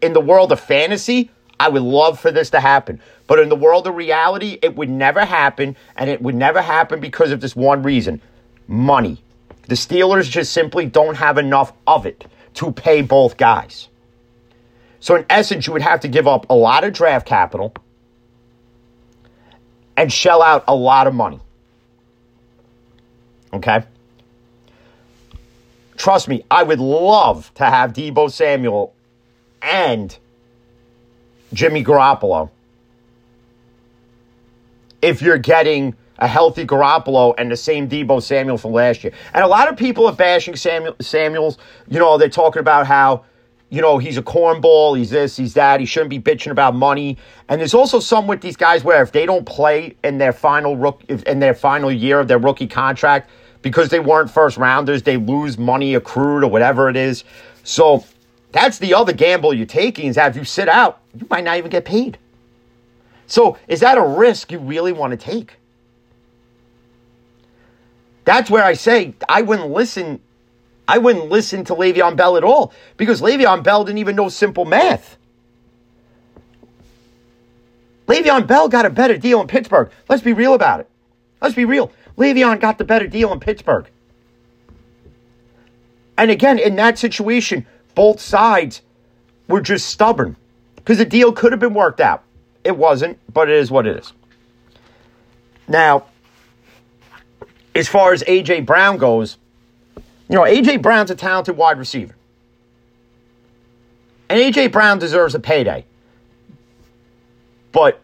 in 0.00 0.12
the 0.12 0.20
world 0.20 0.52
of 0.52 0.60
fantasy, 0.60 1.30
I 1.60 1.68
would 1.68 1.82
love 1.82 2.18
for 2.18 2.32
this 2.32 2.50
to 2.50 2.60
happen. 2.60 3.00
But 3.28 3.38
in 3.38 3.48
the 3.48 3.56
world 3.56 3.86
of 3.86 3.94
reality, 3.94 4.58
it 4.60 4.74
would 4.74 4.90
never 4.90 5.24
happen. 5.24 5.76
And 5.96 6.10
it 6.10 6.20
would 6.20 6.34
never 6.34 6.60
happen 6.60 7.00
because 7.00 7.30
of 7.30 7.40
this 7.40 7.54
one 7.54 7.82
reason 7.82 8.20
money. 8.66 9.22
The 9.68 9.76
Steelers 9.76 10.28
just 10.28 10.52
simply 10.52 10.86
don't 10.86 11.14
have 11.14 11.38
enough 11.38 11.72
of 11.86 12.04
it 12.04 12.26
to 12.54 12.72
pay 12.72 13.02
both 13.02 13.36
guys. 13.36 13.88
So, 14.98 15.16
in 15.16 15.24
essence, 15.30 15.66
you 15.66 15.72
would 15.72 15.82
have 15.82 16.00
to 16.00 16.08
give 16.08 16.26
up 16.26 16.46
a 16.50 16.54
lot 16.54 16.84
of 16.84 16.92
draft 16.92 17.26
capital 17.26 17.74
and 19.96 20.12
shell 20.12 20.42
out 20.42 20.64
a 20.68 20.74
lot 20.74 21.06
of 21.06 21.14
money. 21.14 21.40
Okay? 23.52 23.84
Trust 25.96 26.28
me, 26.28 26.44
I 26.50 26.62
would 26.62 26.80
love 26.80 27.52
to 27.54 27.64
have 27.64 27.92
Deebo 27.92 28.30
Samuel 28.30 28.94
and 29.60 30.16
Jimmy 31.52 31.84
Garoppolo. 31.84 32.50
If 35.00 35.20
you're 35.20 35.38
getting 35.38 35.96
a 36.18 36.28
healthy 36.28 36.64
Garoppolo 36.64 37.34
and 37.36 37.50
the 37.50 37.56
same 37.56 37.88
Deebo 37.88 38.22
Samuel 38.22 38.56
from 38.56 38.72
last 38.72 39.02
year. 39.02 39.12
And 39.34 39.42
a 39.44 39.48
lot 39.48 39.68
of 39.68 39.76
people 39.76 40.06
are 40.06 40.12
bashing 40.12 40.54
Samuel, 40.54 40.94
Samuels. 41.00 41.58
You 41.88 41.98
know, 41.98 42.16
they're 42.16 42.28
talking 42.28 42.60
about 42.60 42.86
how, 42.86 43.24
you 43.70 43.80
know, 43.80 43.98
he's 43.98 44.16
a 44.16 44.22
cornball, 44.22 44.96
he's 44.96 45.10
this, 45.10 45.36
he's 45.36 45.54
that, 45.54 45.80
he 45.80 45.86
shouldn't 45.86 46.10
be 46.10 46.20
bitching 46.20 46.52
about 46.52 46.76
money. 46.76 47.18
And 47.48 47.60
there's 47.60 47.74
also 47.74 47.98
some 47.98 48.28
with 48.28 48.40
these 48.40 48.56
guys 48.56 48.84
where 48.84 49.02
if 49.02 49.10
they 49.10 49.26
don't 49.26 49.44
play 49.44 49.96
in 50.04 50.18
their 50.18 50.32
final 50.32 50.76
rook 50.76 51.02
in 51.08 51.40
their 51.40 51.54
final 51.54 51.90
year 51.90 52.20
of 52.20 52.28
their 52.28 52.38
rookie 52.38 52.68
contract 52.68 53.28
because 53.62 53.88
they 53.88 54.00
weren't 54.00 54.30
first 54.30 54.56
rounders, 54.56 55.02
they 55.02 55.16
lose 55.16 55.56
money 55.56 55.94
accrued 55.94 56.44
or 56.44 56.50
whatever 56.50 56.88
it 56.88 56.96
is. 56.96 57.24
So 57.64 58.04
that's 58.50 58.78
the 58.78 58.94
other 58.94 59.12
gamble 59.12 59.54
you're 59.54 59.66
taking 59.66 60.08
is 60.08 60.16
that 60.16 60.30
if 60.30 60.36
you 60.36 60.44
sit 60.44 60.68
out, 60.68 61.00
you 61.18 61.26
might 61.30 61.44
not 61.44 61.56
even 61.56 61.70
get 61.70 61.84
paid. 61.84 62.18
So 63.26 63.56
is 63.68 63.80
that 63.80 63.96
a 63.96 64.02
risk 64.02 64.52
you 64.52 64.58
really 64.58 64.92
want 64.92 65.12
to 65.12 65.16
take? 65.16 65.54
That's 68.24 68.50
where 68.50 68.64
I 68.64 68.74
say 68.74 69.14
I 69.28 69.42
wouldn't 69.42 69.70
listen. 69.70 70.20
I 70.86 70.98
wouldn't 70.98 71.28
listen 71.28 71.64
to 71.66 71.74
Le'Veon 71.74 72.16
Bell 72.16 72.36
at 72.36 72.44
all 72.44 72.72
because 72.96 73.22
Le'Veon 73.22 73.62
Bell 73.62 73.84
didn't 73.84 73.98
even 73.98 74.16
know 74.16 74.28
simple 74.28 74.64
math. 74.64 75.16
Le'Veon 78.06 78.46
Bell 78.46 78.68
got 78.68 78.84
a 78.84 78.90
better 78.90 79.16
deal 79.16 79.40
in 79.40 79.46
Pittsburgh. 79.46 79.90
Let's 80.08 80.22
be 80.22 80.32
real 80.32 80.54
about 80.54 80.80
it. 80.80 80.88
Let's 81.40 81.54
be 81.54 81.64
real. 81.64 81.90
Le'Veon 82.16 82.60
got 82.60 82.78
the 82.78 82.84
better 82.84 83.06
deal 83.06 83.32
in 83.32 83.40
Pittsburgh. 83.40 83.86
And 86.18 86.30
again, 86.30 86.58
in 86.58 86.76
that 86.76 86.98
situation, 86.98 87.66
both 87.94 88.20
sides 88.20 88.82
were 89.48 89.60
just 89.60 89.86
stubborn 89.88 90.36
because 90.76 90.98
the 90.98 91.04
deal 91.04 91.32
could 91.32 91.52
have 91.52 91.60
been 91.60 91.74
worked 91.74 92.00
out. 92.00 92.22
It 92.64 92.76
wasn't, 92.76 93.18
but 93.32 93.48
it 93.48 93.56
is 93.56 93.70
what 93.70 93.86
it 93.86 93.96
is. 93.96 94.12
Now, 95.66 96.06
as 97.74 97.88
far 97.88 98.12
as 98.12 98.22
A.J. 98.26 98.60
Brown 98.60 98.98
goes, 98.98 99.38
you 99.96 100.36
know, 100.36 100.44
A.J. 100.44 100.78
Brown's 100.78 101.10
a 101.10 101.14
talented 101.14 101.56
wide 101.56 101.78
receiver. 101.78 102.14
And 104.28 104.38
A.J. 104.38 104.68
Brown 104.68 104.98
deserves 104.98 105.34
a 105.34 105.40
payday. 105.40 105.84
But 107.72 108.00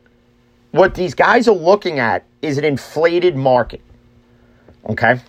what 0.71 0.95
these 0.95 1.15
guys 1.15 1.49
are 1.49 1.55
looking 1.55 1.99
at 1.99 2.25
is 2.43 2.59
an 2.59 2.65
inflated 2.65 3.37
market. 3.37 3.81
Okay? 4.89 5.21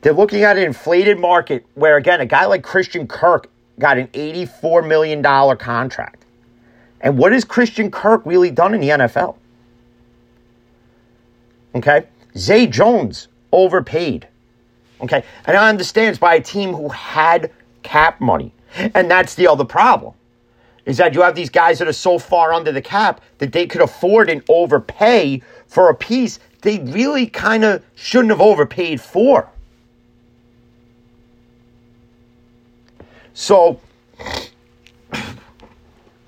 They're 0.00 0.12
looking 0.12 0.42
at 0.42 0.56
an 0.56 0.64
inflated 0.64 1.18
market 1.18 1.64
where, 1.74 1.96
again, 1.96 2.20
a 2.20 2.26
guy 2.26 2.44
like 2.46 2.62
Christian 2.62 3.06
Kirk 3.06 3.50
got 3.78 3.96
an 3.96 4.08
$84 4.08 4.86
million 4.86 5.22
contract. 5.56 6.24
And 7.00 7.18
what 7.18 7.32
has 7.32 7.44
Christian 7.44 7.90
Kirk 7.90 8.22
really 8.24 8.50
done 8.50 8.74
in 8.74 8.80
the 8.80 8.88
NFL? 8.90 9.36
Okay? 11.74 12.06
Zay 12.36 12.66
Jones 12.66 13.28
overpaid. 13.52 14.28
Okay? 15.00 15.24
And 15.46 15.56
I 15.56 15.68
understand 15.68 16.10
it's 16.10 16.18
by 16.18 16.34
a 16.34 16.40
team 16.40 16.72
who 16.72 16.88
had 16.88 17.50
cap 17.82 18.20
money. 18.20 18.52
And 18.76 19.10
that's 19.10 19.34
the 19.34 19.46
other 19.46 19.64
problem. 19.64 20.14
Is 20.84 20.98
that 20.98 21.14
you 21.14 21.22
have 21.22 21.34
these 21.34 21.50
guys 21.50 21.78
that 21.78 21.88
are 21.88 21.94
so 21.94 22.18
far 22.18 22.52
under 22.52 22.72
the 22.72 22.82
cap 22.82 23.22
that 23.38 23.52
they 23.52 23.66
could 23.66 23.80
afford 23.80 24.28
and 24.28 24.42
overpay 24.48 25.40
for 25.66 25.88
a 25.88 25.94
piece 25.94 26.40
they 26.64 26.78
really 26.78 27.26
kind 27.26 27.62
of 27.62 27.84
shouldn't 27.94 28.30
have 28.30 28.40
overpaid 28.40 28.98
for. 28.98 29.50
So, 33.34 33.80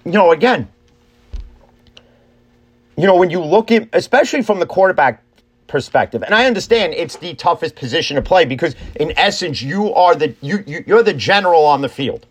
you 0.04 0.12
know, 0.12 0.32
again, 0.32 0.68
you 2.98 3.06
know, 3.06 3.16
when 3.16 3.30
you 3.30 3.40
look 3.40 3.70
at, 3.70 3.88
especially 3.94 4.42
from 4.42 4.60
the 4.60 4.66
quarterback 4.66 5.22
perspective, 5.68 6.22
and 6.22 6.34
I 6.34 6.44
understand 6.46 6.92
it's 6.92 7.16
the 7.16 7.34
toughest 7.34 7.74
position 7.74 8.16
to 8.16 8.22
play 8.22 8.44
because, 8.44 8.76
in 8.96 9.18
essence, 9.18 9.62
you 9.62 9.94
are 9.94 10.14
the 10.14 10.34
you, 10.42 10.62
you 10.66 10.84
you're 10.86 11.02
the 11.02 11.14
general 11.14 11.64
on 11.64 11.80
the 11.80 11.88
field, 11.88 12.26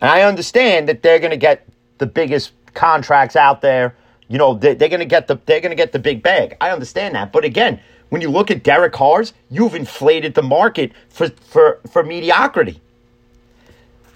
and 0.00 0.10
I 0.10 0.22
understand 0.22 0.88
that 0.88 1.02
they're 1.02 1.20
going 1.20 1.30
to 1.30 1.36
get 1.36 1.64
the 1.98 2.06
biggest 2.06 2.52
contracts 2.74 3.36
out 3.36 3.60
there. 3.60 3.94
You 4.30 4.38
know, 4.38 4.54
they, 4.54 4.74
they're 4.74 4.88
going 4.88 5.00
to 5.00 5.06
get 5.06 5.26
the 5.26 5.38
they're 5.44 5.60
to 5.60 5.74
get 5.74 5.90
the 5.90 5.98
big 5.98 6.22
bag. 6.22 6.56
I 6.60 6.70
understand 6.70 7.16
that, 7.16 7.32
but 7.32 7.44
again, 7.44 7.80
when 8.10 8.22
you 8.22 8.30
look 8.30 8.50
at 8.50 8.62
Derek 8.62 8.92
Carr's, 8.92 9.32
you've 9.50 9.74
inflated 9.74 10.34
the 10.34 10.42
market 10.42 10.92
for 11.08 11.28
for 11.28 11.80
for 11.90 12.04
mediocrity. 12.04 12.80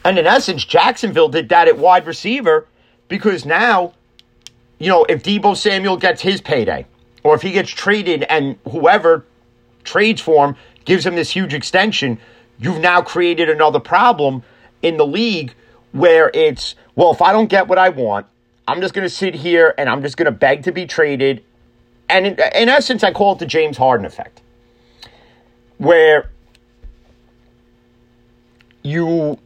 And 0.04 0.16
in 0.16 0.26
essence, 0.26 0.64
Jacksonville 0.64 1.28
did 1.28 1.48
that 1.48 1.66
at 1.66 1.78
wide 1.78 2.06
receiver 2.06 2.68
because 3.08 3.44
now, 3.44 3.94
you 4.78 4.88
know, 4.88 5.04
if 5.04 5.24
Deebo 5.24 5.56
Samuel 5.56 5.96
gets 5.96 6.22
his 6.22 6.40
payday, 6.40 6.86
or 7.24 7.34
if 7.34 7.42
he 7.42 7.50
gets 7.50 7.70
traded 7.70 8.22
and 8.24 8.56
whoever 8.70 9.24
trades 9.82 10.20
for 10.20 10.46
him 10.46 10.56
gives 10.84 11.04
him 11.04 11.16
this 11.16 11.30
huge 11.30 11.54
extension, 11.54 12.18
you've 12.58 12.80
now 12.80 13.02
created 13.02 13.50
another 13.50 13.80
problem 13.80 14.44
in 14.80 14.96
the 14.96 15.06
league 15.06 15.54
where 15.92 16.30
it's, 16.34 16.76
well, 16.94 17.10
if 17.10 17.22
I 17.22 17.32
don't 17.32 17.48
get 17.48 17.66
what 17.66 17.78
I 17.78 17.88
want, 17.88 18.26
I'm 18.66 18.80
just 18.80 18.94
going 18.94 19.06
to 19.06 19.14
sit 19.14 19.34
here 19.34 19.74
and 19.78 19.88
I'm 19.88 20.02
just 20.02 20.16
going 20.16 20.26
to 20.26 20.32
beg 20.32 20.62
to 20.64 20.72
be 20.72 20.86
traded. 20.86 21.44
And 22.08 22.26
in, 22.26 22.38
in 22.54 22.68
essence, 22.68 23.02
I 23.02 23.12
call 23.12 23.32
it 23.32 23.38
the 23.38 23.46
James 23.46 23.76
Harden 23.76 24.06
effect, 24.06 24.42
where 25.78 26.30
you 28.82 29.38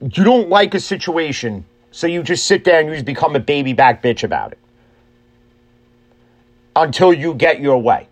you 0.00 0.24
don't 0.24 0.48
like 0.48 0.74
a 0.74 0.80
situation 0.80 1.64
So 1.90 2.06
you 2.06 2.22
just 2.22 2.46
sit 2.46 2.64
there 2.64 2.80
and 2.80 2.88
you 2.88 2.94
just 2.94 3.06
become 3.06 3.34
a 3.34 3.40
baby 3.40 3.72
back 3.72 4.02
bitch 4.02 4.22
about 4.22 4.52
it 4.52 4.58
until 6.76 7.12
you 7.12 7.34
get 7.34 7.60
your 7.60 7.82
way. 7.82 8.06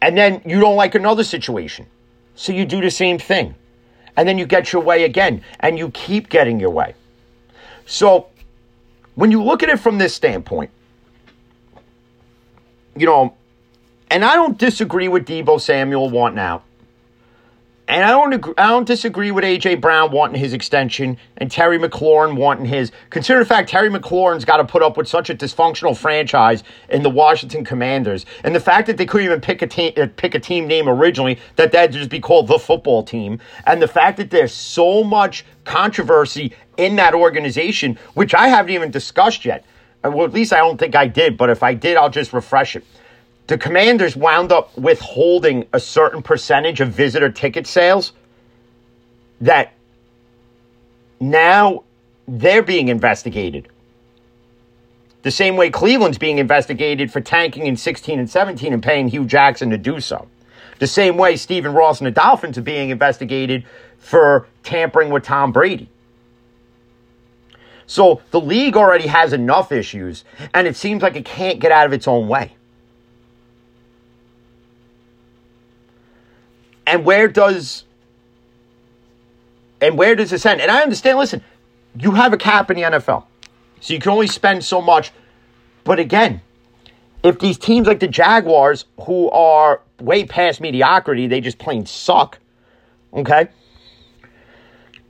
And 0.00 0.16
then 0.16 0.40
you 0.46 0.60
don't 0.60 0.76
like 0.76 0.94
another 0.94 1.24
situation. 1.24 1.86
So 2.34 2.52
you 2.52 2.64
do 2.64 2.80
the 2.80 2.90
same 2.90 3.18
thing. 3.18 3.54
And 4.16 4.26
then 4.26 4.38
you 4.38 4.46
get 4.46 4.72
your 4.72 4.82
way 4.82 5.04
again 5.04 5.42
and 5.60 5.78
you 5.78 5.90
keep 5.90 6.30
getting 6.30 6.58
your 6.58 6.70
way. 6.70 6.94
So 7.84 8.28
when 9.16 9.30
you 9.30 9.42
look 9.42 9.62
at 9.62 9.68
it 9.68 9.80
from 9.80 9.98
this 9.98 10.14
standpoint, 10.14 10.70
you 12.94 13.06
know, 13.06 13.34
and 14.10 14.24
I 14.24 14.36
don't 14.36 14.56
disagree 14.56 15.08
with 15.08 15.26
Deebo 15.26 15.60
Samuel 15.60 16.08
wanting 16.08 16.38
out. 16.38 16.62
And 17.88 18.02
I 18.02 18.10
don't 18.10 18.32
agree, 18.32 18.54
I 18.58 18.68
don't 18.70 18.86
disagree 18.86 19.30
with 19.30 19.44
AJ 19.44 19.80
Brown 19.80 20.10
wanting 20.10 20.40
his 20.40 20.52
extension 20.52 21.18
and 21.36 21.48
Terry 21.48 21.78
McLaurin 21.78 22.36
wanting 22.36 22.66
his. 22.66 22.90
Consider 23.10 23.38
the 23.38 23.44
fact 23.44 23.68
Terry 23.68 23.88
McLaurin's 23.88 24.44
got 24.44 24.56
to 24.56 24.64
put 24.64 24.82
up 24.82 24.96
with 24.96 25.06
such 25.06 25.30
a 25.30 25.34
dysfunctional 25.36 25.96
franchise 25.96 26.64
in 26.88 27.04
the 27.04 27.10
Washington 27.10 27.64
Commanders, 27.64 28.26
and 28.42 28.54
the 28.54 28.60
fact 28.60 28.88
that 28.88 28.96
they 28.96 29.06
couldn't 29.06 29.26
even 29.26 29.40
pick 29.40 29.62
a 29.62 29.68
team 29.68 29.92
uh, 29.96 30.08
pick 30.16 30.34
a 30.34 30.40
team 30.40 30.66
name 30.66 30.88
originally 30.88 31.38
that 31.54 31.70
that'd 31.70 31.92
just 31.92 32.10
be 32.10 32.18
called 32.18 32.48
the 32.48 32.58
football 32.58 33.04
team, 33.04 33.38
and 33.66 33.80
the 33.80 33.88
fact 33.88 34.16
that 34.16 34.30
there's 34.30 34.52
so 34.52 35.04
much 35.04 35.44
controversy 35.62 36.52
in 36.78 36.96
that 36.96 37.14
organization, 37.14 37.96
which 38.14 38.34
I 38.34 38.48
haven't 38.48 38.72
even 38.72 38.90
discussed 38.90 39.44
yet. 39.44 39.64
Uh, 40.04 40.10
well, 40.10 40.26
at 40.26 40.32
least 40.32 40.52
I 40.52 40.58
don't 40.58 40.76
think 40.76 40.96
I 40.96 41.06
did, 41.06 41.36
but 41.36 41.50
if 41.50 41.62
I 41.62 41.74
did, 41.74 41.96
I'll 41.96 42.10
just 42.10 42.32
refresh 42.32 42.74
it 42.74 42.84
the 43.46 43.58
commanders 43.58 44.16
wound 44.16 44.52
up 44.52 44.76
withholding 44.76 45.66
a 45.72 45.80
certain 45.80 46.22
percentage 46.22 46.80
of 46.80 46.88
visitor 46.90 47.30
ticket 47.30 47.66
sales 47.66 48.12
that 49.40 49.72
now 51.20 51.84
they're 52.26 52.62
being 52.62 52.88
investigated. 52.88 53.68
The 55.22 55.30
same 55.30 55.56
way 55.56 55.70
Cleveland's 55.70 56.18
being 56.18 56.38
investigated 56.38 57.12
for 57.12 57.20
tanking 57.20 57.66
in 57.66 57.76
16 57.76 58.18
and 58.18 58.30
17 58.30 58.72
and 58.72 58.82
paying 58.82 59.08
Hue 59.08 59.24
Jackson 59.24 59.70
to 59.70 59.78
do 59.78 60.00
so. 60.00 60.28
The 60.78 60.86
same 60.86 61.16
way 61.16 61.36
Stephen 61.36 61.72
Ross 61.72 62.00
and 62.00 62.06
the 62.06 62.10
Dolphins 62.10 62.58
are 62.58 62.62
being 62.62 62.90
investigated 62.90 63.64
for 63.98 64.46
tampering 64.62 65.10
with 65.10 65.24
Tom 65.24 65.52
Brady. 65.52 65.88
So 67.86 68.20
the 68.30 68.40
league 68.40 68.76
already 68.76 69.06
has 69.06 69.32
enough 69.32 69.72
issues, 69.72 70.24
and 70.52 70.66
it 70.66 70.76
seems 70.76 71.02
like 71.02 71.16
it 71.16 71.24
can't 71.24 71.60
get 71.60 71.72
out 71.72 71.86
of 71.86 71.92
its 71.92 72.08
own 72.08 72.28
way. 72.28 72.56
And 76.86 77.04
where 77.04 77.28
does 77.28 77.84
and 79.80 79.98
where 79.98 80.14
does 80.14 80.30
this 80.30 80.46
end? 80.46 80.60
And 80.60 80.70
I 80.70 80.82
understand, 80.82 81.18
listen, 81.18 81.42
you 81.98 82.12
have 82.12 82.32
a 82.32 82.36
cap 82.36 82.70
in 82.70 82.76
the 82.76 82.82
NFL. 82.82 83.24
So 83.80 83.94
you 83.94 84.00
can 84.00 84.12
only 84.12 84.26
spend 84.26 84.64
so 84.64 84.80
much. 84.80 85.12
But 85.84 85.98
again, 85.98 86.40
if 87.22 87.38
these 87.38 87.58
teams 87.58 87.86
like 87.86 88.00
the 88.00 88.08
Jaguars, 88.08 88.86
who 89.02 89.30
are 89.30 89.80
way 90.00 90.24
past 90.24 90.60
mediocrity, 90.60 91.26
they 91.26 91.40
just 91.40 91.58
plain 91.58 91.86
suck, 91.86 92.38
okay? 93.12 93.48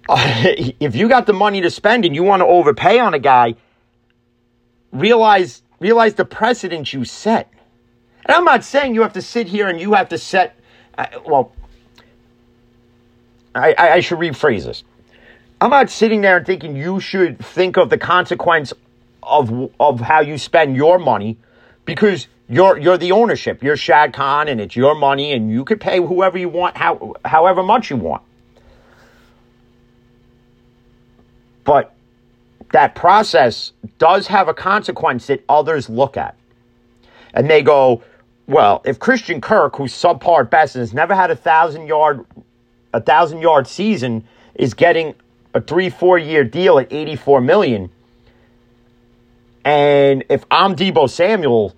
Uh, 0.08 0.44
if 0.80 0.96
you 0.96 1.08
got 1.08 1.26
the 1.26 1.32
money 1.32 1.60
to 1.60 1.70
spend 1.70 2.04
and 2.04 2.14
you 2.14 2.22
want 2.22 2.40
to 2.40 2.46
overpay 2.46 2.98
on 2.98 3.14
a 3.14 3.18
guy, 3.18 3.54
realize 4.92 5.62
realize 5.78 6.14
the 6.14 6.24
precedent 6.24 6.92
you 6.92 7.04
set. 7.04 7.50
And 8.24 8.34
I'm 8.34 8.44
not 8.44 8.64
saying 8.64 8.94
you 8.94 9.02
have 9.02 9.12
to 9.12 9.22
sit 9.22 9.46
here 9.46 9.68
and 9.68 9.78
you 9.78 9.92
have 9.92 10.08
to 10.08 10.18
set, 10.18 10.58
uh, 10.96 11.06
well, 11.26 11.52
I, 13.56 13.74
I 13.76 14.00
should 14.00 14.18
rephrase 14.18 14.64
this. 14.64 14.84
I'm 15.60 15.70
not 15.70 15.88
sitting 15.88 16.20
there 16.20 16.36
and 16.36 16.46
thinking 16.46 16.76
you 16.76 17.00
should 17.00 17.38
think 17.38 17.76
of 17.78 17.88
the 17.88 17.98
consequence 17.98 18.72
of 19.22 19.70
of 19.80 20.00
how 20.00 20.20
you 20.20 20.38
spend 20.38 20.76
your 20.76 20.98
money 20.98 21.38
because 21.84 22.28
you're 22.48 22.78
you're 22.78 22.98
the 22.98 23.12
ownership. 23.12 23.62
You're 23.62 23.76
Shad 23.76 24.12
Khan 24.12 24.48
and 24.48 24.60
it's 24.60 24.76
your 24.76 24.94
money 24.94 25.32
and 25.32 25.50
you 25.50 25.64
could 25.64 25.80
pay 25.80 25.98
whoever 25.98 26.38
you 26.38 26.48
want, 26.48 26.76
how, 26.76 27.14
however 27.24 27.62
much 27.62 27.90
you 27.90 27.96
want. 27.96 28.22
But 31.64 31.92
that 32.72 32.94
process 32.94 33.72
does 33.98 34.26
have 34.28 34.48
a 34.48 34.54
consequence 34.54 35.26
that 35.26 35.42
others 35.48 35.88
look 35.88 36.16
at. 36.16 36.36
And 37.34 37.50
they 37.50 37.62
go, 37.62 38.02
well, 38.46 38.82
if 38.84 38.98
Christian 38.98 39.40
Kirk, 39.40 39.76
who's 39.76 39.92
subpar 39.92 40.48
best 40.48 40.76
and 40.76 40.82
has 40.82 40.94
never 40.94 41.14
had 41.14 41.30
a 41.30 41.36
thousand 41.36 41.86
yard 41.86 42.24
a 42.96 43.00
thousand 43.00 43.42
yard 43.42 43.66
season 43.66 44.24
is 44.54 44.72
getting 44.72 45.14
a 45.52 45.60
three, 45.60 45.90
four 45.90 46.18
year 46.18 46.44
deal 46.44 46.78
at 46.78 46.90
84 46.90 47.42
million. 47.42 47.90
And 49.64 50.24
if 50.30 50.44
I'm 50.50 50.74
Deebo 50.74 51.10
Samuel 51.10 51.76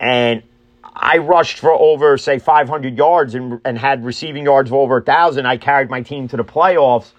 and 0.00 0.42
I 0.84 1.18
rushed 1.18 1.58
for 1.58 1.70
over, 1.70 2.18
say, 2.18 2.40
500 2.40 2.96
yards 2.96 3.34
and, 3.34 3.60
and 3.64 3.78
had 3.78 4.04
receiving 4.04 4.44
yards 4.44 4.70
of 4.70 4.74
over 4.74 4.96
a 4.96 5.02
thousand, 5.02 5.46
I 5.46 5.56
carried 5.56 5.88
my 5.88 6.02
team 6.02 6.26
to 6.28 6.36
the 6.36 6.44
playoffs, 6.44 7.12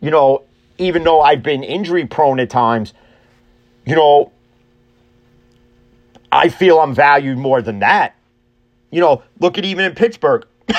you 0.00 0.10
know, 0.10 0.44
even 0.78 1.04
though 1.04 1.20
I've 1.20 1.42
been 1.42 1.62
injury 1.62 2.06
prone 2.06 2.40
at 2.40 2.48
times, 2.48 2.94
you 3.84 3.94
know, 3.94 4.32
I 6.32 6.48
feel 6.48 6.78
I'm 6.78 6.94
valued 6.94 7.36
more 7.36 7.60
than 7.60 7.80
that. 7.80 8.14
You 8.90 9.00
know, 9.00 9.22
look 9.38 9.58
at 9.58 9.64
even 9.64 9.84
in 9.84 9.94
Pittsburgh. 9.94 10.46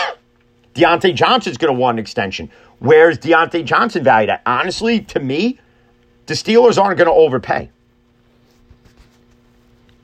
Diontae 0.79 1.13
Johnson's 1.13 1.57
going 1.57 1.73
to 1.73 1.79
want 1.79 1.95
an 1.95 1.99
extension. 1.99 2.49
Where's 2.79 3.17
Diontae 3.17 3.65
Johnson 3.65 4.03
valued 4.03 4.29
at? 4.29 4.41
Honestly, 4.45 5.01
to 5.01 5.19
me, 5.19 5.59
the 6.25 6.33
Steelers 6.33 6.81
aren't 6.81 6.97
going 6.97 7.09
to 7.09 7.13
overpay. 7.13 7.69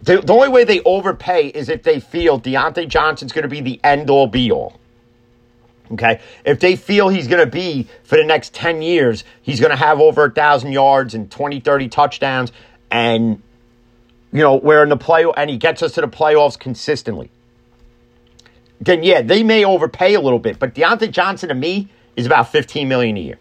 The, 0.01 0.21
the 0.21 0.33
only 0.33 0.49
way 0.49 0.65
they 0.65 0.81
overpay 0.81 1.47
is 1.47 1.69
if 1.69 1.83
they 1.83 1.99
feel 1.99 2.39
Diontae 2.39 2.87
Johnson's 2.87 3.31
going 3.31 3.43
to 3.43 3.49
be 3.49 3.61
the 3.61 3.79
end 3.83 4.09
all 4.09 4.27
be 4.27 4.51
all. 4.51 4.79
Okay. 5.91 6.19
If 6.43 6.59
they 6.59 6.75
feel 6.75 7.09
he's 7.09 7.27
going 7.27 7.43
to 7.43 7.49
be 7.49 7.87
for 8.03 8.17
the 8.17 8.23
next 8.23 8.53
10 8.53 8.81
years, 8.81 9.23
he's 9.41 9.59
going 9.59 9.71
to 9.71 9.77
have 9.77 10.01
over 10.01 10.25
a 10.25 10.31
thousand 10.31 10.73
yards 10.73 11.13
and 11.13 11.31
20, 11.31 11.59
30 11.59 11.89
touchdowns 11.89 12.51
and, 12.91 13.41
you 14.31 14.41
know, 14.41 14.55
we're 14.55 14.83
in 14.83 14.89
the 14.89 14.97
play 14.97 15.25
and 15.37 15.49
he 15.49 15.57
gets 15.57 15.81
us 15.81 15.93
to 15.93 16.01
the 16.01 16.07
playoffs 16.07 16.57
consistently 16.59 17.29
then 18.81 19.03
yeah, 19.03 19.21
they 19.21 19.43
may 19.43 19.65
overpay 19.65 20.13
a 20.13 20.21
little 20.21 20.39
bit. 20.39 20.59
But 20.59 20.75
Diontae 20.75 21.11
Johnson 21.11 21.49
to 21.49 21.55
me 21.55 21.89
is 22.15 22.25
about 22.25 22.49
15 22.51 22.87
million 22.87 23.17
a 23.17 23.21
year 23.21 23.39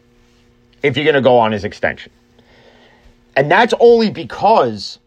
if 0.83 0.97
you're 0.97 1.05
going 1.05 1.15
to 1.15 1.21
go 1.21 1.39
on 1.39 1.53
his 1.53 1.65
extension. 1.65 2.13
And 3.37 3.51
that's 3.51 3.75
only 3.81 4.11
because 4.11 4.99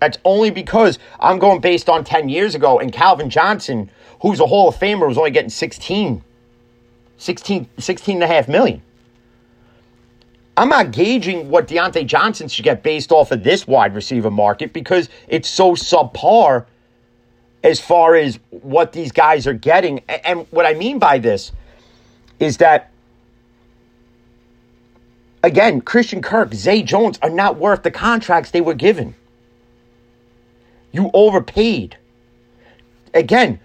that's 0.00 0.18
only 0.24 0.50
because 0.50 0.98
I'm 1.18 1.38
going 1.38 1.60
based 1.60 1.88
on 1.88 2.04
10 2.04 2.28
years 2.28 2.54
ago 2.54 2.78
and 2.78 2.92
Calvin 2.92 3.30
Johnson, 3.30 3.90
who's 4.20 4.38
a 4.38 4.46
Hall 4.46 4.68
of 4.68 4.76
Famer, 4.76 5.08
was 5.08 5.16
only 5.18 5.30
getting 5.30 5.50
16 5.50 6.22
16 7.16 7.68
16 7.78 8.14
and 8.16 8.22
a 8.22 8.26
half 8.26 8.48
million. 8.48 8.82
I'm 10.56 10.68
not 10.68 10.92
gauging 10.92 11.48
what 11.48 11.66
Diontae 11.66 12.06
Johnson 12.06 12.48
should 12.48 12.64
get 12.64 12.82
based 12.82 13.10
off 13.10 13.32
of 13.32 13.42
this 13.42 13.66
wide 13.66 13.94
receiver 13.94 14.30
market 14.30 14.72
because 14.72 15.08
it's 15.26 15.48
so 15.48 15.72
subpar 15.72 16.66
as 17.64 17.80
far 17.80 18.14
as 18.14 18.38
what 18.50 18.92
these 18.92 19.10
guys 19.10 19.46
are 19.46 19.54
getting. 19.54 20.00
And 20.08 20.46
what 20.50 20.66
I 20.66 20.74
mean 20.74 20.98
by 20.98 21.18
this 21.18 21.50
is 22.38 22.58
that, 22.58 22.92
again, 25.42 25.80
Christian 25.80 26.20
Kirk, 26.20 26.52
Zay 26.54 26.82
Jones 26.82 27.18
are 27.22 27.30
not 27.30 27.56
worth 27.56 27.82
the 27.82 27.90
contracts 27.90 28.50
they 28.50 28.60
were 28.60 28.74
given. 28.74 29.14
You 30.92 31.10
overpaid. 31.14 31.96
Again, 33.14 33.58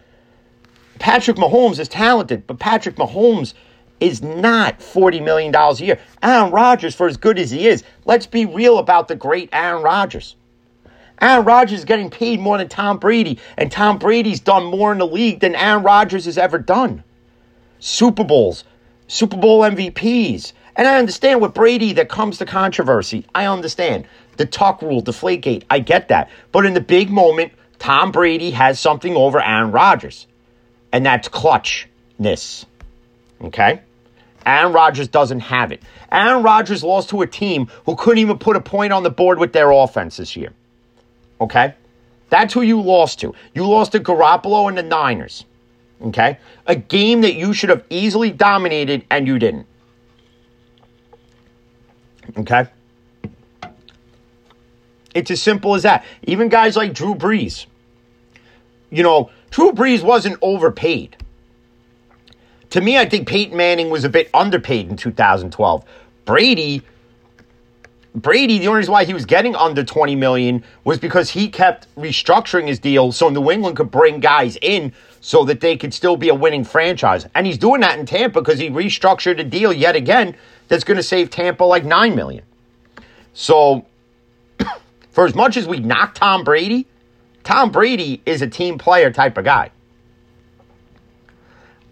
Patrick 0.98 1.38
Mahomes 1.38 1.78
is 1.78 1.90
talented, 1.90 2.48
but 2.48 2.58
Patrick 2.58 2.96
Mahomes 2.96 3.54
is 4.00 4.22
not 4.22 4.80
$40 4.80 5.24
million 5.24 5.54
a 5.54 5.74
year. 5.76 6.00
Aaron 6.24 6.52
Rodgers, 6.52 6.96
for 6.96 7.08
as 7.08 7.18
good 7.18 7.38
as 7.38 7.52
he 7.52 7.68
is, 7.68 7.84
let's 8.06 8.26
be 8.26 8.46
real 8.46 8.78
about 8.78 9.10
the 9.10 9.16
great 9.16 9.50
Aaron 9.52 9.84
Rodgers. 9.84 10.36
Aaron 11.22 11.46
Rodgers 11.46 11.80
is 11.80 11.86
getting 11.86 12.10
paid 12.10 12.40
more 12.40 12.58
than 12.58 12.70
Tom 12.70 12.98
Brady, 12.98 13.40
and 13.58 13.72
Tom 13.72 13.98
Brady's 13.98 14.40
done 14.40 14.66
more 14.66 14.92
in 14.92 14.98
the 14.98 15.08
league 15.08 15.40
than 15.40 15.56
Aaron 15.56 15.84
Rodgers 15.84 16.26
has 16.26 16.38
ever 16.38 16.58
done. 16.58 17.04
Super 17.80 18.24
Bowls, 18.24 18.64
Super 19.08 19.38
Bowl 19.38 19.62
MVPs. 19.62 20.54
And 20.76 20.88
I 20.88 20.98
understand 20.98 21.42
with 21.42 21.54
Brady 21.54 21.94
that 21.94 22.08
comes 22.08 22.38
to 22.38 22.46
controversy. 22.46 23.26
I 23.36 23.48
understand. 23.48 24.08
The 24.38 24.46
tuck 24.46 24.82
rule, 24.82 25.02
the 25.02 25.12
deflategate, 25.12 25.64
I 25.70 25.80
get 25.80 26.08
that. 26.08 26.30
But 26.54 26.66
in 26.66 26.74
the 26.74 26.80
big 26.80 27.10
moment, 27.10 27.52
Tom 27.80 28.14
Brady 28.14 28.52
has 28.52 28.80
something 28.80 29.16
over 29.16 29.42
Aaron 29.42 29.72
Rodgers. 29.72 30.26
And 30.94 31.06
that's 31.06 31.28
clutchness. 31.28 32.66
Okay? 33.42 33.82
Aaron 34.46 34.72
Rodgers 34.72 35.10
doesn't 35.10 35.42
have 35.42 35.72
it. 35.72 35.82
Aaron 36.12 36.44
Rodgers 36.44 36.84
lost 36.84 37.10
to 37.10 37.22
a 37.22 37.28
team 37.28 37.68
who 37.86 37.96
couldn't 37.96 38.20
even 38.20 38.38
put 38.38 38.56
a 38.56 38.62
point 38.62 38.94
on 38.94 39.04
the 39.04 39.10
board 39.10 39.38
with 39.38 39.52
their 39.52 39.72
offense 39.72 40.18
this 40.18 40.36
year. 40.36 40.54
Okay? 41.42 41.74
That's 42.30 42.54
who 42.54 42.62
you 42.62 42.82
lost 42.82 43.20
to. 43.22 43.34
You 43.54 43.68
lost 43.68 43.94
to 43.94 44.00
Garoppolo 44.00 44.70
and 44.70 44.78
the 44.78 44.84
Niners. 44.84 45.46
Okay? 46.02 46.38
A 46.68 46.76
game 46.76 47.22
that 47.22 47.36
you 47.36 47.54
should 47.54 47.70
have 47.70 47.84
easily 47.90 48.32
dominated 48.32 49.06
and 49.10 49.28
you 49.28 49.40
didn't. 49.40 49.66
Okay? 52.38 52.68
It's 55.16 55.32
as 55.32 55.42
simple 55.42 55.74
as 55.76 55.84
that. 55.84 56.06
Even 56.24 56.50
guys 56.50 56.78
like 56.78 56.94
Drew 56.94 57.16
Brees. 57.16 57.66
You 58.92 59.04
know, 59.04 59.32
Drew 59.50 59.72
Brees 59.72 60.04
wasn't 60.04 60.38
overpaid. 60.42 61.18
To 62.72 62.82
me, 62.82 62.98
I 62.98 63.10
think 63.10 63.28
Peyton 63.28 63.58
Manning 63.58 63.90
was 63.90 64.04
a 64.04 64.10
bit 64.10 64.30
underpaid 64.34 64.90
in 64.90 64.96
2012. 64.96 65.84
Brady 66.26 66.84
Brady, 68.16 68.58
the 68.58 68.68
only 68.68 68.80
reason 68.80 68.92
why 68.92 69.06
he 69.06 69.14
was 69.14 69.26
getting 69.26 69.56
under 69.56 69.84
20 69.84 70.16
million 70.16 70.64
was 70.84 70.98
because 70.98 71.30
he 71.30 71.48
kept 71.48 71.94
restructuring 71.96 72.68
his 72.68 72.80
deal 72.80 73.12
so 73.12 73.30
New 73.30 73.52
England 73.52 73.78
could 73.78 73.92
bring 73.92 74.20
guys 74.20 74.58
in 74.62 74.94
so 75.22 75.46
that 75.46 75.60
they 75.62 75.78
could 75.78 75.94
still 75.94 76.18
be 76.18 76.30
a 76.30 76.34
winning 76.36 76.64
franchise. 76.64 77.28
And 77.36 77.46
he's 77.46 77.58
doing 77.58 77.82
that 77.82 78.00
in 78.00 78.06
Tampa 78.06 78.42
because 78.42 78.58
he 78.58 78.70
restructured 78.70 79.40
a 79.40 79.44
deal 79.44 79.72
yet 79.72 79.96
again 79.96 80.36
that's 80.68 80.84
going 80.84 80.98
to 80.98 81.04
save 81.04 81.30
Tampa 81.30 81.64
like 81.64 81.86
9 81.86 82.16
million. 82.16 82.44
So 83.34 83.86
for 85.12 85.26
as 85.26 85.36
much 85.36 85.56
as 85.56 85.68
we 85.68 85.80
knock 85.80 86.16
Tom 86.16 86.44
Brady, 86.44 86.88
Tom 87.44 87.72
Brady 87.72 88.22
is 88.26 88.42
a 88.42 88.48
team 88.48 88.80
player 88.80 89.12
type 89.12 89.38
of 89.38 89.46
guy. 89.46 89.72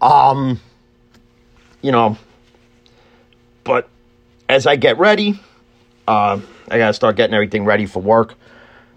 Um 0.00 0.60
you 1.80 1.92
know, 1.92 2.16
but 3.62 3.88
as 4.48 4.66
I 4.66 4.76
get 4.76 4.98
ready, 4.98 5.40
uh, 6.08 6.40
I 6.70 6.78
gotta 6.78 6.94
start 6.94 7.16
getting 7.16 7.34
everything 7.34 7.66
ready 7.66 7.84
for 7.84 8.00
work. 8.00 8.34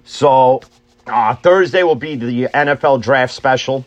So 0.05 0.61
uh, 1.05 1.35
Thursday 1.35 1.83
will 1.83 1.95
be 1.95 2.15
the 2.15 2.45
NFL 2.45 3.01
draft 3.01 3.33
special. 3.33 3.85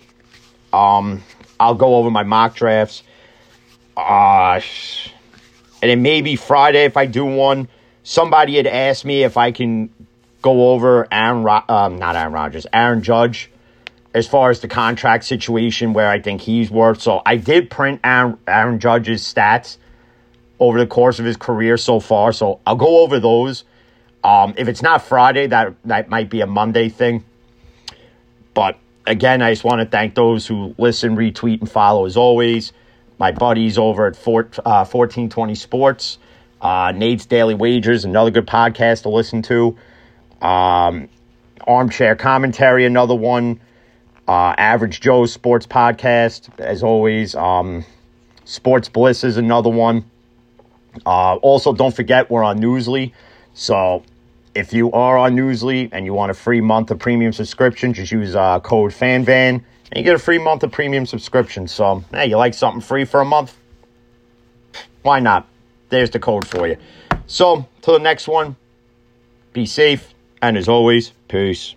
Um, 0.72 1.22
I'll 1.58 1.74
go 1.74 1.96
over 1.96 2.10
my 2.10 2.22
mock 2.22 2.54
drafts. 2.54 3.02
Uh, 3.96 4.60
and 5.80 5.90
then 5.90 6.02
maybe 6.02 6.36
Friday 6.36 6.84
if 6.84 6.96
I 6.96 7.06
do 7.06 7.24
one. 7.24 7.68
Somebody 8.02 8.56
had 8.56 8.66
asked 8.66 9.06
me 9.06 9.22
if 9.22 9.38
I 9.38 9.52
can 9.52 9.88
go 10.42 10.72
over 10.72 11.08
Aaron, 11.10 11.42
Ro- 11.42 11.64
um, 11.70 11.98
not 11.98 12.16
Aaron 12.16 12.34
Rodgers, 12.34 12.66
Aaron 12.70 13.02
Judge, 13.02 13.50
as 14.12 14.28
far 14.28 14.50
as 14.50 14.60
the 14.60 14.68
contract 14.68 15.24
situation 15.24 15.94
where 15.94 16.10
I 16.10 16.20
think 16.20 16.42
he's 16.42 16.70
worth. 16.70 17.00
So 17.00 17.22
I 17.24 17.36
did 17.36 17.70
print 17.70 18.00
Aaron, 18.04 18.36
Aaron 18.46 18.78
Judge's 18.78 19.22
stats 19.22 19.78
over 20.60 20.78
the 20.78 20.86
course 20.86 21.18
of 21.18 21.24
his 21.24 21.36
career 21.36 21.76
so 21.76 22.00
far. 22.00 22.32
So 22.32 22.60
I'll 22.66 22.76
go 22.76 23.00
over 23.00 23.18
those. 23.20 23.64
Um, 24.22 24.54
if 24.56 24.68
it's 24.68 24.82
not 24.82 25.02
Friday, 25.02 25.46
that 25.48 25.74
that 25.84 26.08
might 26.08 26.30
be 26.30 26.40
a 26.40 26.46
Monday 26.46 26.88
thing. 26.88 27.24
But 28.54 28.78
again, 29.06 29.42
I 29.42 29.52
just 29.52 29.64
want 29.64 29.80
to 29.80 29.86
thank 29.86 30.14
those 30.14 30.46
who 30.46 30.74
listen, 30.78 31.16
retweet, 31.16 31.60
and 31.60 31.70
follow 31.70 32.06
as 32.06 32.16
always. 32.16 32.72
My 33.18 33.32
buddies 33.32 33.78
over 33.78 34.06
at 34.06 34.16
uh, 34.16 34.84
1420 34.84 35.54
Sports, 35.54 36.18
uh, 36.60 36.92
Nate's 36.94 37.26
Daily 37.26 37.54
Wagers, 37.54 38.04
another 38.04 38.30
good 38.30 38.46
podcast 38.46 39.02
to 39.02 39.08
listen 39.08 39.42
to. 39.42 39.76
Um, 40.42 41.08
Armchair 41.66 42.16
Commentary, 42.16 42.84
another 42.84 43.14
one. 43.14 43.60
Uh, 44.26 44.54
Average 44.56 45.00
Joe's 45.00 45.32
Sports 45.32 45.66
Podcast, 45.66 46.48
as 46.58 46.82
always. 46.82 47.34
Um, 47.34 47.84
Sports 48.44 48.88
Bliss 48.88 49.22
is 49.22 49.36
another 49.36 49.70
one. 49.70 50.04
Uh, 51.04 51.36
also, 51.36 51.72
don't 51.72 51.94
forget 51.94 52.30
we're 52.30 52.44
on 52.44 52.58
Newsly. 52.60 53.12
So 53.54 54.02
if 54.54 54.72
you 54.72 54.92
are 54.92 55.18
on 55.18 55.34
Newsly 55.34 55.88
and 55.92 56.04
you 56.04 56.14
want 56.14 56.30
a 56.30 56.34
free 56.34 56.60
month 56.60 56.90
of 56.90 56.98
premium 56.98 57.32
subscription, 57.32 57.92
just 57.92 58.12
use 58.12 58.34
uh, 58.34 58.60
code 58.60 58.92
FANVAN 58.92 59.64
and 59.90 59.96
you 59.96 60.02
get 60.02 60.14
a 60.14 60.18
free 60.18 60.38
month 60.38 60.62
of 60.62 60.72
premium 60.72 61.06
subscription. 61.06 61.68
So, 61.68 62.04
hey, 62.10 62.26
you 62.26 62.36
like 62.36 62.54
something 62.54 62.80
free 62.80 63.04
for 63.04 63.20
a 63.20 63.24
month? 63.24 63.56
Why 65.02 65.20
not? 65.20 65.46
There's 65.88 66.10
the 66.10 66.18
code 66.18 66.46
for 66.46 66.66
you. 66.66 66.76
So, 67.26 67.66
till 67.82 67.94
the 67.94 68.00
next 68.00 68.26
one, 68.26 68.56
be 69.52 69.66
safe, 69.66 70.14
and 70.42 70.56
as 70.56 70.68
always, 70.68 71.12
peace. 71.28 71.74